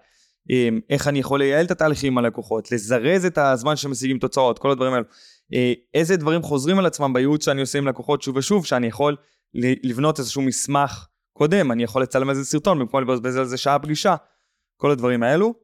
אמ, 0.50 0.80
איך 0.90 1.08
אני 1.08 1.18
יכול 1.18 1.38
לייעל 1.38 1.66
את 1.66 1.70
התהליכים 1.70 2.12
עם 2.12 2.18
הלקוחות, 2.18 2.73
לזרז 2.73 3.25
את 3.25 3.38
הזמן 3.38 3.76
שמשיגים 3.76 4.18
תוצאות, 4.18 4.58
כל 4.58 4.70
הדברים 4.70 4.92
האלו. 4.92 5.04
אה, 5.54 5.73
איזה 5.94 6.16
דברים 6.16 6.42
חוזרים 6.42 6.78
על 6.78 6.87
עצמם 6.87 7.12
בייעוץ 7.12 7.44
שאני 7.44 7.61
עושה 7.61 7.78
עם 7.78 7.87
לקוחות 7.88 8.23
שוב 8.23 8.37
ושוב, 8.37 8.66
שאני 8.66 8.87
יכול 8.87 9.16
לבנות 9.54 10.18
איזשהו 10.18 10.42
מסמך 10.42 11.06
קודם, 11.32 11.73
אני 11.73 11.82
יכול 11.82 12.02
לצלם 12.02 12.30
איזה 12.30 12.44
סרטון 12.44 12.78
במקום 12.78 13.02
לבזבז 13.02 13.37
על 13.37 13.44
זה 13.44 13.56
שעה 13.56 13.78
פגישה, 13.78 14.16
כל 14.76 14.90
הדברים 14.90 15.22
האלו. 15.22 15.55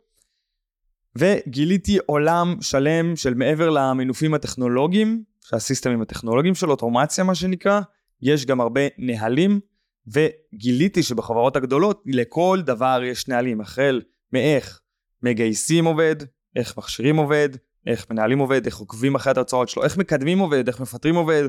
וגיליתי 1.17 1.99
עולם 2.07 2.57
שלם 2.61 3.17
של 3.17 3.35
מעבר 3.35 3.71
למנופים 3.71 4.35
הטכנולוגיים, 4.35 5.25
שהסיסטמים 5.41 6.03
הטכנולוגיים 6.03 6.55
של 6.55 6.71
אוטומציה 6.71 7.25
מה 7.25 7.35
שנקרא, 7.35 7.81
יש 8.23 8.47
גם 8.47 8.61
הרבה 8.61 8.81
נהלים, 8.99 9.61
וגיליתי 10.07 11.03
שבחברות 11.03 11.57
הגדולות 11.57 12.03
לכל 12.07 12.61
דבר 12.65 13.01
יש 13.05 13.29
נהלים, 13.29 13.61
החל 13.61 14.03
מאיך 14.33 14.81
מגייסים 15.23 15.85
עובד, 15.85 16.17
איך 16.57 16.79
מכשירים 16.79 17.17
עובד, 17.17 17.49
איך 17.87 18.11
מנהלים 18.11 18.39
עובד, 18.39 18.67
איך 18.67 18.77
עוקבים 18.77 19.15
אחרי 19.15 19.31
התוצאות 19.31 19.69
שלו, 19.69 19.85
איך 19.85 19.97
מקדמים 19.97 20.39
עובד, 20.39 20.69
איך 20.69 20.81
מפטרים 20.81 21.15
עובד, 21.15 21.45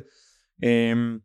אמ, 0.63 1.17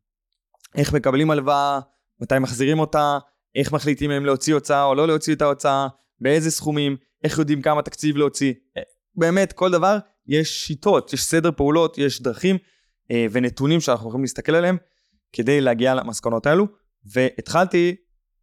איך 0.75 0.92
מקבלים 0.92 1.31
הלוואה, 1.31 1.81
מתי 2.21 2.38
מחזירים 2.38 2.79
אותה, 2.79 3.19
איך 3.55 3.73
מחליטים 3.73 4.11
אם 4.11 4.27
להוציא 4.27 4.55
הוצאה 4.55 4.85
או 4.85 4.95
לא 4.95 5.07
להוציא 5.07 5.35
את 5.35 5.42
ההוצאה, 5.42 5.88
באיזה 6.21 6.51
סכומים, 6.51 6.97
איך 7.25 7.38
יודעים 7.38 7.62
כמה 7.62 7.83
תקציב 7.83 8.16
להוציא. 8.16 8.55
אה, 8.77 8.83
באמת, 9.14 9.53
כל 9.53 9.71
דבר, 9.71 9.99
יש 10.27 10.66
שיטות, 10.66 11.12
יש 11.12 11.25
סדר 11.25 11.51
פעולות, 11.57 11.99
יש 11.99 12.23
דרכים 12.23 12.57
אה, 13.11 13.27
ונתונים 13.31 13.81
שאנחנו 13.81 14.09
יכולים 14.09 14.25
להסתכל 14.25 14.55
עליהם 14.55 14.77
כדי 15.33 15.61
להגיע 15.61 15.95
למסקנות 15.95 16.47
האלו. 16.47 16.66
והתחלתי 17.05 17.97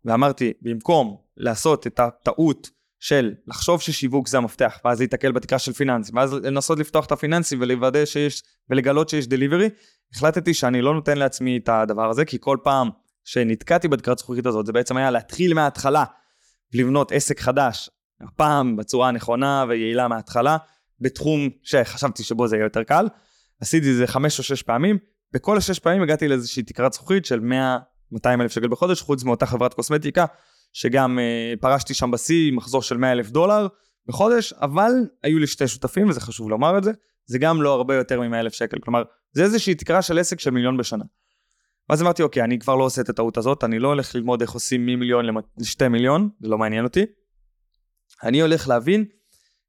ואמרתי, 0.05 0.53
במקום 0.61 1.17
לעשות 1.37 1.87
את 1.87 1.99
הטעות 1.99 2.69
של 3.03 3.33
לחשוב 3.47 3.81
ששיווק 3.81 4.27
זה 4.27 4.37
המפתח, 4.37 4.79
ואז 4.85 4.99
להתקל 4.99 5.31
בתקרה 5.31 5.59
של 5.59 5.73
פיננסים, 5.73 6.17
ואז 6.17 6.33
לנסות 6.33 6.79
לפתוח 6.79 7.05
את 7.05 7.11
הפיננסים 7.11 7.61
ולוודא 7.61 8.05
שיש, 8.05 8.43
ולגלות 8.69 9.09
שיש 9.09 9.27
דליברי, 9.27 9.69
החלטתי 10.15 10.53
שאני 10.53 10.81
לא 10.81 10.93
נותן 10.93 11.17
לעצמי 11.17 11.57
את 11.57 11.69
הדבר 11.69 12.09
הזה, 12.09 12.25
כי 12.25 12.37
כל 12.39 12.57
פעם 12.63 12.89
שנתקעתי 13.23 13.87
בתקרת 13.87 14.17
זכוכית 14.17 14.45
הזאת, 14.45 14.65
זה 14.65 14.71
בעצם 14.73 14.97
היה 14.97 15.11
להתחיל 15.11 15.53
מההתחלה, 15.53 16.03
לבנות 16.73 17.11
עסק 17.11 17.39
חדש, 17.39 17.89
הפעם 18.21 18.75
בצורה 18.75 19.07
הנכונה 19.07 19.65
ויעילה 19.69 20.07
מההתחלה, 20.07 20.57
בתחום 20.99 21.49
שחשבתי 21.63 22.23
שבו 22.23 22.47
זה 22.47 22.55
יהיה 22.55 22.65
יותר 22.65 22.83
קל. 22.83 23.07
עשיתי 23.61 23.91
את 23.91 23.95
זה 23.95 24.07
חמש 24.07 24.39
או 24.39 24.43
שש 24.43 24.61
פעמים, 24.61 24.97
בכל 25.33 25.57
השש 25.57 25.79
פעמים 25.79 26.01
הגעתי 26.01 26.27
לאיזושהי 26.27 26.63
תקרת 26.63 26.93
זכוכית 26.93 27.25
של 27.25 27.39
100-200 28.13 28.41
אלף 28.41 28.51
שקל 28.51 28.67
בחודש, 28.67 29.01
חוץ 29.01 29.23
מאותה 29.23 29.45
חברת 29.45 29.73
קוסמטיקה 29.73 30.25
שגם 30.73 31.19
uh, 31.19 31.61
פרשתי 31.61 31.93
שם 31.93 32.11
בשיא, 32.11 32.51
מחזור 32.51 32.81
של 32.81 32.97
100 32.97 33.11
אלף 33.11 33.29
דולר 33.29 33.67
בחודש, 34.07 34.53
אבל 34.53 34.91
היו 35.23 35.39
לי 35.39 35.47
שתי 35.47 35.67
שותפים, 35.67 36.09
וזה 36.09 36.21
חשוב 36.21 36.49
לומר 36.49 36.77
את 36.77 36.83
זה, 36.83 36.91
זה 37.25 37.39
גם 37.39 37.61
לא 37.61 37.73
הרבה 37.73 37.95
יותר 37.95 38.21
מ-100 38.21 38.35
אלף 38.35 38.53
שקל, 38.53 38.77
כלומר, 38.79 39.03
זה 39.31 39.43
איזושהי 39.43 39.75
תקרה 39.75 40.01
של 40.01 40.19
עסק 40.19 40.39
של 40.39 40.51
מיליון 40.51 40.77
בשנה. 40.77 41.03
ואז 41.89 42.01
אמרתי, 42.01 42.23
אוקיי, 42.23 42.43
אני 42.43 42.59
כבר 42.59 42.75
לא 42.75 42.83
עושה 42.83 43.01
את 43.01 43.09
הטעות 43.09 43.37
הזאת, 43.37 43.63
אני 43.63 43.79
לא 43.79 43.87
הולך 43.87 44.15
ללמוד 44.15 44.41
איך 44.41 44.51
עושים 44.51 44.85
ממיליון 44.85 45.25
לשתי 45.57 45.87
מיליון, 45.87 46.29
זה 46.39 46.47
לא 46.47 46.57
מעניין 46.57 46.83
אותי. 46.83 47.05
אני 48.23 48.41
הולך 48.41 48.67
להבין 48.67 49.05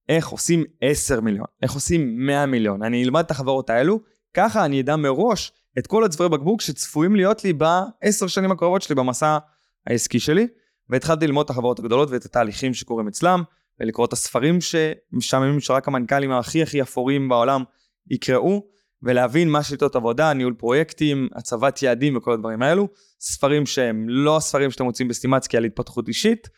איך 0.08 0.28
עושים 0.28 0.64
10 0.80 1.20
מיליון, 1.20 1.46
איך 1.62 1.72
עושים 1.72 2.26
100 2.26 2.46
מיליון. 2.46 2.82
אני 2.82 3.04
אלמד 3.04 3.24
את 3.24 3.30
החברות 3.30 3.70
האלו, 3.70 4.00
ככה 4.34 4.64
אני 4.64 4.80
אדע 4.80 4.96
מראש 4.96 5.52
את 5.78 5.86
כל 5.86 6.04
הצווארי 6.04 6.30
בקבוק 6.30 6.60
שצפויים 6.60 7.16
להיות 7.16 7.44
לי 7.44 7.52
בעשר 7.52 8.26
שנים 8.26 8.50
הקרובות 8.50 8.82
שלי 8.82 8.94
במסע 8.94 9.38
העסקי 9.86 10.20
שלי. 10.20 10.46
והתחלתי 10.90 11.26
ללמוד 11.26 11.44
את 11.44 11.50
החברות 11.50 11.78
הגדולות 11.78 12.10
ואת 12.10 12.24
התהליכים 12.24 12.74
שקורים 12.74 13.08
אצלם, 13.08 13.42
ולקרוא 13.80 14.06
את 14.06 14.12
הספרים 14.12 14.58
שמשעממים 14.60 15.60
שרק 15.60 15.88
המנכ"לים 15.88 16.32
הכי 16.32 16.62
הכי 16.62 16.82
אפורים 16.82 17.28
בעולם 17.28 17.64
יקראו, 18.10 18.74
ולהבין 19.02 19.50
מה 19.50 19.62
שיטות 19.62 19.96
עבודה, 19.96 20.32
ניהול 20.32 20.54
פרויקטים, 20.58 21.28
הצבת 21.34 21.82
יעדים 21.82 22.16
וכל 22.16 22.32
הדברים 22.32 22.62
האלו. 22.62 22.88
ספרים 23.20 23.66
שהם 23.66 24.08
לא 24.08 24.36
הספרים 24.36 24.70
שאתם 24.70 24.84
מוצאים 24.84 25.08
בסטימצקי 25.08 25.56
על 25.56 25.64
התפתחות 25.64 26.08
אישית, 26.08 26.48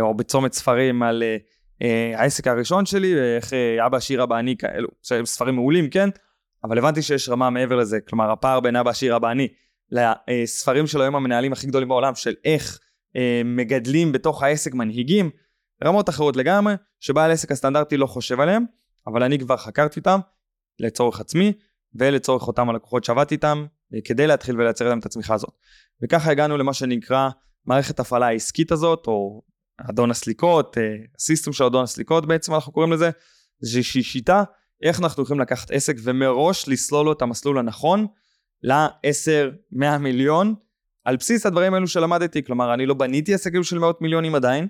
או 0.00 0.14
בצומת 0.16 0.52
ספרים 0.52 1.02
על 1.02 1.22
uh, 1.22 1.82
uh, 1.82 2.20
העסק 2.20 2.46
הראשון 2.46 2.86
שלי, 2.86 3.14
ואיך 3.16 3.50
uh, 3.50 3.86
אבא 3.86 3.96
עשיר 3.96 4.22
אבא 4.22 4.38
אני 4.38 4.56
כאלו, 4.56 4.88
שהם 5.02 5.26
ספרים 5.26 5.54
מעולים, 5.54 5.90
כן? 5.90 6.08
אבל 6.64 6.78
הבנתי 6.78 7.02
שיש 7.02 7.28
רמה 7.28 7.50
מעבר 7.50 7.76
לזה, 7.76 8.00
כלומר 8.00 8.30
הפער 8.30 8.60
בין 8.60 8.76
אבא 8.76 8.90
עשיר 8.90 9.16
אבא 9.16 9.30
אני 9.30 9.48
לספרים 9.90 10.86
של 10.86 11.00
היום 11.02 11.16
המנהלים 11.16 11.52
הכי 11.52 11.66
גדולים 11.66 11.88
בעולם, 11.88 12.14
של 12.14 12.34
איך 12.44 12.78
אה, 12.80 12.85
מגדלים 13.44 14.12
בתוך 14.12 14.42
העסק 14.42 14.74
מנהיגים, 14.74 15.30
רמות 15.84 16.08
אחרות 16.08 16.36
לגמרי, 16.36 16.74
שבעל 17.00 17.30
עסק 17.30 17.52
הסטנדרטי 17.52 17.96
לא 17.96 18.06
חושב 18.06 18.40
עליהם, 18.40 18.64
אבל 19.06 19.22
אני 19.22 19.38
כבר 19.38 19.56
חקרתי 19.56 20.00
אותם 20.00 20.20
לצורך 20.78 21.20
עצמי 21.20 21.52
ולצורך 21.94 22.46
אותם 22.46 22.70
הלקוחות 22.70 23.04
שעבדתי 23.04 23.34
איתם, 23.34 23.66
אה, 23.94 23.98
כדי 24.04 24.26
להתחיל 24.26 24.60
ולייצר 24.60 24.88
להם 24.88 24.98
את 24.98 25.06
הצמיחה 25.06 25.34
הזאת. 25.34 25.54
וככה 26.02 26.30
הגענו 26.30 26.56
למה 26.56 26.72
שנקרא 26.72 27.28
מערכת 27.66 28.00
הפעלה 28.00 28.26
העסקית 28.26 28.72
הזאת, 28.72 29.06
או 29.06 29.42
אדון 29.90 30.10
הסליקות, 30.10 30.78
אה, 30.78 30.82
הסיסטם 31.16 31.52
של 31.52 31.64
אדון 31.64 31.82
הסליקות 31.82 32.26
בעצם 32.26 32.54
אנחנו 32.54 32.72
קוראים 32.72 32.92
לזה, 32.92 33.10
זה 33.58 33.78
איזושהי 33.78 34.02
שיטה 34.02 34.42
איך 34.82 35.00
אנחנו 35.00 35.22
יכולים 35.22 35.40
לקחת 35.40 35.70
עסק 35.70 35.96
ומראש 36.02 36.68
לסלול 36.68 37.04
לו 37.04 37.12
את 37.12 37.22
המסלול 37.22 37.58
הנכון 37.58 38.06
ל-10-100 38.62 39.98
מיליון 39.98 40.54
על 41.06 41.16
בסיס 41.16 41.46
הדברים 41.46 41.74
האלו 41.74 41.88
שלמדתי, 41.88 42.42
כלומר 42.42 42.74
אני 42.74 42.86
לא 42.86 42.94
בניתי 42.94 43.34
עסקים 43.34 43.64
של 43.64 43.78
מאות 43.78 44.02
מיליונים 44.02 44.34
עדיין, 44.34 44.66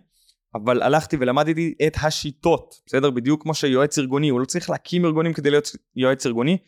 אבל 0.55 0.83
הלכתי 0.83 1.17
ולמדתי 1.21 1.75
את 1.87 1.97
השיטות, 2.03 2.75
בסדר? 2.87 3.11
בדיוק 3.11 3.43
כמו 3.43 3.55
שיועץ 3.55 3.99
ארגוני, 3.99 4.29
הוא 4.29 4.41
לא 4.41 4.45
צריך 4.45 4.71
להקים 4.71 5.05
ארגונים 5.05 5.33
כדי 5.33 5.51
להיות 5.51 5.71
יועץ 5.97 6.27
ארגוני, 6.27 6.59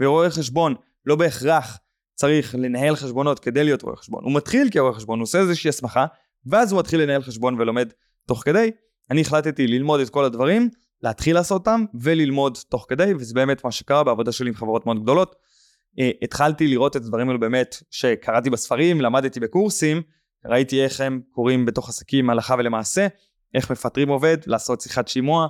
ורואה 0.00 0.30
חשבון 0.30 0.74
לא 1.06 1.16
בהכרח 1.16 1.78
צריך 2.14 2.54
לנהל 2.58 2.96
חשבונות 2.96 3.38
כדי 3.38 3.64
להיות 3.64 3.82
רואה 3.82 3.96
חשבון. 3.96 4.24
הוא 4.24 4.34
מתחיל 4.34 4.70
כרואה 4.70 4.92
חשבון, 4.92 5.18
הוא 5.18 5.24
עושה 5.24 5.38
איזושהי 5.38 5.68
הסמכה, 5.68 6.06
ואז 6.46 6.72
הוא 6.72 6.78
מתחיל 6.78 7.00
לנהל 7.00 7.22
חשבון 7.22 7.60
ולומד 7.60 7.88
תוך 8.26 8.42
כדי. 8.44 8.70
אני 9.10 9.20
החלטתי 9.20 9.66
ללמוד 9.66 10.00
את 10.00 10.10
כל 10.10 10.24
הדברים, 10.24 10.68
להתחיל 11.02 11.34
לעשות 11.34 11.60
אותם 11.60 11.84
וללמוד 12.00 12.58
תוך 12.68 12.86
כדי, 12.88 13.14
וזה 13.14 13.34
באמת 13.34 13.64
מה 13.64 13.72
שקרה 13.72 14.04
בעבודה 14.04 14.32
שלי 14.32 14.48
עם 14.48 14.54
חברות 14.54 14.86
מאוד 14.86 15.02
גדולות. 15.02 15.36
Uh, 15.98 16.02
התחלתי 16.22 16.66
לראות 16.66 16.96
את 16.96 17.02
הדברים 17.02 17.28
האלו 17.28 17.40
באמת 17.40 17.76
שקראתי 17.90 18.50
בספרים, 18.50 19.00
למדתי 19.00 19.40
בקורסים, 19.40 20.02
ראיתי 20.44 20.84
איך 20.84 21.00
הם 21.00 21.20
קורים 21.30 21.66
בתוך 21.66 21.88
עסקים 21.88 22.30
הלכה 22.30 22.54
ולמעשה, 22.58 23.06
איך 23.54 23.70
מפטרים 23.70 24.08
עובד, 24.08 24.36
לעשות 24.46 24.80
שיחת 24.80 25.08
שימוע, 25.08 25.46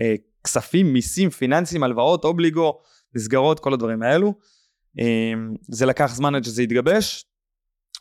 uh, 0.00 0.02
כספים, 0.44 0.92
מיסים, 0.92 1.30
פיננסים, 1.30 1.82
הלוואות, 1.82 2.24
אובליגו, 2.24 2.80
מסגרות, 3.14 3.60
כל 3.60 3.72
הדברים 3.72 4.02
האלו. 4.02 4.34
Uh, 4.98 5.02
זה 5.68 5.86
לקח 5.86 6.14
זמן 6.14 6.34
עד 6.34 6.44
שזה 6.44 6.62
התגבש, 6.62 7.24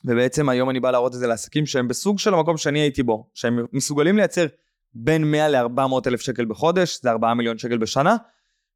ובעצם 0.05 0.49
היום 0.49 0.69
אני 0.69 0.79
בא 0.79 0.91
להראות 0.91 1.15
את 1.15 1.19
זה 1.19 1.27
לעסקים 1.27 1.65
שהם 1.65 1.88
בסוג 1.88 2.19
של 2.19 2.34
המקום 2.34 2.58
שאני 2.58 2.79
הייתי 2.79 3.03
בו, 3.03 3.29
שהם 3.34 3.65
מסוגלים 3.73 4.17
לייצר 4.17 4.45
בין 4.93 5.31
100 5.31 5.49
ל-400 5.49 6.08
אלף 6.08 6.21
שקל 6.21 6.45
בחודש, 6.45 6.99
זה 7.03 7.12
4 7.12 7.34
מיליון 7.34 7.58
שקל 7.58 7.77
בשנה, 7.77 8.15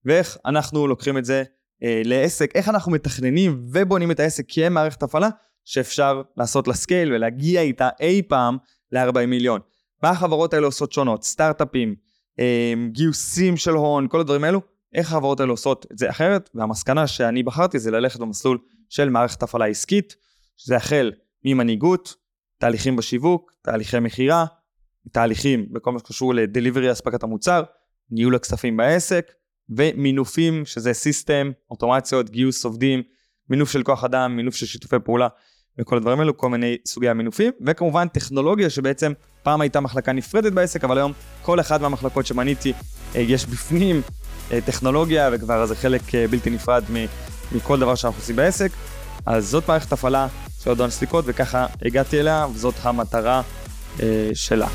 ואיך 0.05 0.37
אנחנו 0.45 0.87
לוקחים 0.87 1.17
את 1.17 1.25
זה 1.25 1.43
אה, 1.83 2.01
לעסק, 2.05 2.51
איך 2.55 2.69
אנחנו 2.69 2.91
מתכננים 2.91 3.65
ובונים 3.73 4.11
את 4.11 4.19
העסק 4.19 4.45
כמערכת 4.47 5.03
הפעלה, 5.03 5.29
שאפשר 5.65 6.21
לעשות 6.37 6.67
לה 6.67 6.73
scale 6.73 7.13
ולהגיע 7.13 7.61
איתה 7.61 7.89
אי 7.99 8.21
פעם 8.27 8.57
ל-40 8.91 9.25
מיליון. 9.25 9.61
מה 10.03 10.09
החברות 10.09 10.53
האלה 10.53 10.65
עושות 10.65 10.91
שונות? 10.91 11.23
סטארט-אפים, 11.23 11.95
אה, 12.39 12.73
גיוסים 12.91 13.57
של 13.57 13.71
הון, 13.71 14.07
כל 14.09 14.19
הדברים 14.19 14.43
האלו, 14.43 14.61
איך 14.93 15.07
החברות 15.07 15.39
האלה 15.39 15.51
עושות 15.51 15.85
את 15.91 15.97
זה 15.97 16.09
אחרת, 16.09 16.49
והמסקנה 16.55 17.07
שאני 17.07 17.43
בחרתי 17.43 17.79
זה 17.79 17.91
ללכת 17.91 18.19
במסלול 18.19 18.57
של 18.89 19.09
מערכת 19.09 19.43
הפעלה 19.43 19.65
עסקית, 19.65 20.15
שזה 20.57 20.75
החל 20.75 21.11
ממנהיגות, 21.45 22.15
תהליכים 22.59 22.95
בשיווק, 22.95 23.51
תהליכי 23.61 23.99
מכירה, 23.99 24.45
תהליכים 25.11 25.73
בכל 25.73 25.91
מה 25.91 25.99
שקשור 25.99 26.33
לדליברי 26.33 26.91
אספקת 26.91 27.23
המוצר, 27.23 27.63
ניהול 28.11 28.35
הכספים 28.35 28.77
בעסק, 28.77 29.31
ומינופים, 29.69 30.65
שזה 30.65 30.93
סיסטם, 30.93 31.51
אוטומציות, 31.71 32.29
גיוס 32.29 32.65
עובדים, 32.65 33.03
מינוף 33.49 33.71
של 33.71 33.83
כוח 33.83 34.03
אדם, 34.03 34.35
מינוף 34.35 34.55
של 34.55 34.65
שיתופי 34.65 34.95
פעולה, 35.03 35.27
וכל 35.79 35.97
הדברים 35.97 36.19
האלו, 36.19 36.37
כל 36.37 36.49
מיני 36.49 36.77
סוגי 36.85 37.09
המינופים, 37.09 37.51
וכמובן 37.65 38.07
טכנולוגיה 38.07 38.69
שבעצם 38.69 39.13
פעם 39.43 39.61
הייתה 39.61 39.79
מחלקה 39.79 40.11
נפרדת 40.11 40.53
בעסק, 40.53 40.83
אבל 40.83 40.97
היום 40.97 41.13
כל 41.41 41.59
אחד 41.59 41.81
מהמחלקות 41.81 42.25
שמניתי 42.25 42.73
אה, 43.15 43.21
יש 43.21 43.45
בפנים 43.45 44.01
אה, 44.51 44.61
טכנולוגיה, 44.61 45.29
וכבר 45.33 45.65
זה 45.65 45.75
חלק 45.75 46.15
אה, 46.15 46.27
בלתי 46.27 46.49
נפרד 46.49 46.83
מכל 47.51 47.79
דבר 47.79 47.95
שאנחנו 47.95 48.19
עושים 48.19 48.35
בעסק. 48.35 48.71
אז 49.25 49.47
זאת 49.47 49.67
מערכת 49.67 49.91
הפעלה 49.91 50.27
של 50.63 50.69
הודעות 50.69 50.91
סליקות, 50.91 51.25
וככה 51.27 51.65
הגעתי 51.85 52.19
אליה, 52.19 52.47
וזאת 52.53 52.75
המטרה 52.83 53.41
שלה. 54.33 54.67